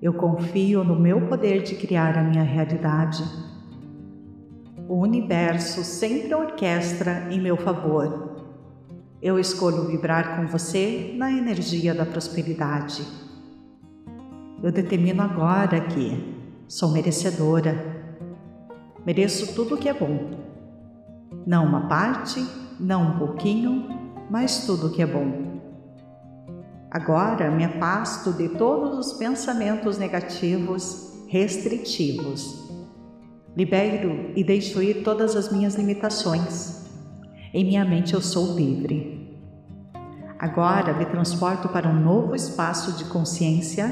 Eu 0.00 0.14
confio 0.14 0.84
no 0.84 0.98
meu 0.98 1.28
poder 1.28 1.62
de 1.62 1.74
criar 1.74 2.18
a 2.18 2.22
minha 2.22 2.42
realidade. 2.42 3.24
O 4.88 5.00
universo 5.00 5.82
sempre 5.82 6.34
orquestra 6.34 7.28
em 7.30 7.40
meu 7.40 7.56
favor 7.56 8.26
eu 9.26 9.40
escolho 9.40 9.86
vibrar 9.86 10.36
com 10.36 10.46
você 10.46 11.14
na 11.16 11.32
energia 11.32 11.94
da 11.94 12.04
prosperidade. 12.04 13.04
Eu 14.62 14.70
determino 14.70 15.22
agora 15.22 15.80
que 15.80 16.34
sou 16.68 16.92
merecedora. 16.92 17.74
Mereço 19.04 19.54
tudo 19.54 19.74
o 19.74 19.78
que 19.78 19.88
é 19.88 19.94
bom. 19.94 20.45
Não 21.46 21.64
uma 21.64 21.88
parte, 21.88 22.44
não 22.78 23.14
um 23.14 23.18
pouquinho, 23.18 23.88
mas 24.28 24.66
tudo 24.66 24.90
que 24.90 25.00
é 25.00 25.06
bom. 25.06 25.60
Agora 26.90 27.50
me 27.50 27.64
afasto 27.64 28.32
de 28.32 28.48
todos 28.50 28.98
os 28.98 29.12
pensamentos 29.18 29.98
negativos, 29.98 31.24
restritivos. 31.28 32.66
Libero 33.56 34.32
e 34.34 34.44
deixo 34.44 34.82
ir 34.82 35.02
todas 35.02 35.36
as 35.36 35.50
minhas 35.52 35.76
limitações 35.76 36.76
em 37.56 37.64
minha 37.64 37.86
mente 37.86 38.12
eu 38.12 38.20
sou 38.20 38.54
livre. 38.54 39.34
Agora 40.38 40.92
me 40.92 41.06
transporto 41.06 41.70
para 41.70 41.88
um 41.88 41.98
novo 41.98 42.34
espaço 42.34 42.98
de 42.98 43.06
consciência 43.06 43.90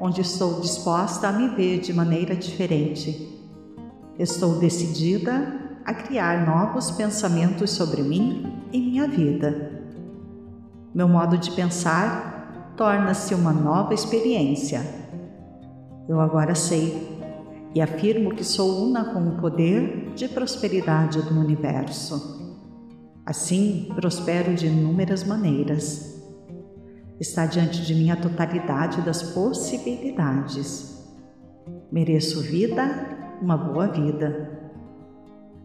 onde 0.00 0.22
estou 0.22 0.62
disposta 0.62 1.28
a 1.28 1.32
me 1.32 1.54
ver 1.54 1.80
de 1.80 1.92
maneira 1.92 2.34
diferente. 2.34 3.38
Estou 4.18 4.58
decidida 4.58 5.61
a 5.84 5.94
criar 5.94 6.46
novos 6.46 6.90
pensamentos 6.90 7.70
sobre 7.70 8.02
mim 8.02 8.66
e 8.72 8.80
minha 8.80 9.06
vida. 9.08 9.72
Meu 10.94 11.08
modo 11.08 11.38
de 11.38 11.50
pensar 11.52 12.74
torna-se 12.76 13.34
uma 13.34 13.52
nova 13.52 13.94
experiência. 13.94 14.82
Eu 16.08 16.20
agora 16.20 16.54
sei 16.54 17.10
e 17.74 17.80
afirmo 17.80 18.34
que 18.34 18.44
sou 18.44 18.84
una 18.84 19.12
com 19.12 19.28
o 19.28 19.40
poder 19.40 20.12
de 20.14 20.28
prosperidade 20.28 21.22
do 21.22 21.38
universo. 21.38 22.40
Assim, 23.24 23.90
prospero 23.94 24.54
de 24.54 24.66
inúmeras 24.66 25.24
maneiras. 25.24 26.20
Está 27.18 27.46
diante 27.46 27.82
de 27.82 27.94
mim 27.94 28.10
a 28.10 28.16
totalidade 28.16 29.00
das 29.02 29.22
possibilidades. 29.22 30.92
Mereço 31.90 32.40
vida, 32.42 33.38
uma 33.40 33.56
boa 33.56 33.86
vida. 33.86 34.51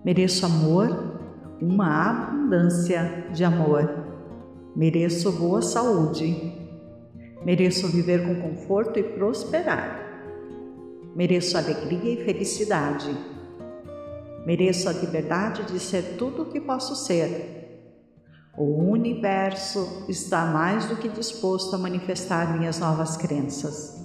Mereço 0.07 0.45
amor, 0.45 0.87
uma 1.61 2.09
abundância 2.09 3.27
de 3.33 3.43
amor. 3.43 3.89
Mereço 4.73 5.29
boa 5.33 5.61
saúde. 5.61 6.53
Mereço 7.43 7.89
viver 7.89 8.25
com 8.25 8.35
conforto 8.35 8.97
e 8.97 9.03
prosperar. 9.03 9.99
Mereço 11.13 11.57
alegria 11.57 12.13
e 12.13 12.23
felicidade 12.23 13.09
Mereço 14.45 14.87
a 14.87 14.93
liberdade 14.93 15.63
de 15.63 15.77
ser 15.77 16.15
tudo 16.17 16.43
o 16.43 16.45
que 16.45 16.61
posso 16.61 16.95
ser. 16.95 17.83
O 18.57 18.89
universo 18.89 20.05
está 20.07 20.45
mais 20.45 20.85
do 20.85 20.95
que 20.95 21.09
disposto 21.09 21.75
a 21.75 21.77
manifestar 21.77 22.57
minhas 22.57 22.79
novas 22.79 23.17
crenças. 23.17 24.01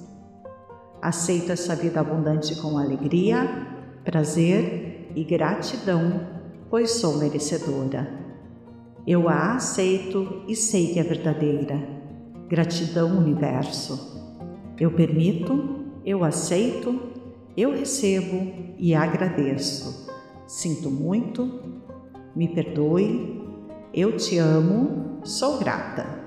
Aceito 1.01 1.53
essa 1.53 1.77
vida 1.77 2.01
abundante 2.01 2.61
com 2.61 2.77
alegria, 2.77 3.49
prazer 4.05 4.92
e 5.15 5.25
gratidão, 5.25 6.27
pois 6.71 6.93
sou 6.93 7.19
merecedora. 7.19 8.21
Eu 9.07 9.29
a 9.29 9.55
aceito 9.55 10.43
e 10.47 10.55
sei 10.55 10.93
que 10.93 11.01
é 11.01 11.03
verdadeira. 11.03 11.77
Gratidão, 12.49 13.19
universo. 13.19 14.23
Eu 14.79 14.93
permito, 14.93 15.87
eu 16.05 16.23
aceito, 16.25 17.01
eu 17.57 17.73
recebo 17.73 18.53
e 18.79 18.95
agradeço. 18.95 20.09
Sinto 20.47 20.91
muito, 20.91 21.83
me 22.35 22.49
perdoe, 22.49 23.43
eu 23.93 24.17
te 24.17 24.39
amo, 24.39 25.21
sou 25.25 25.59
grata. 25.59 26.22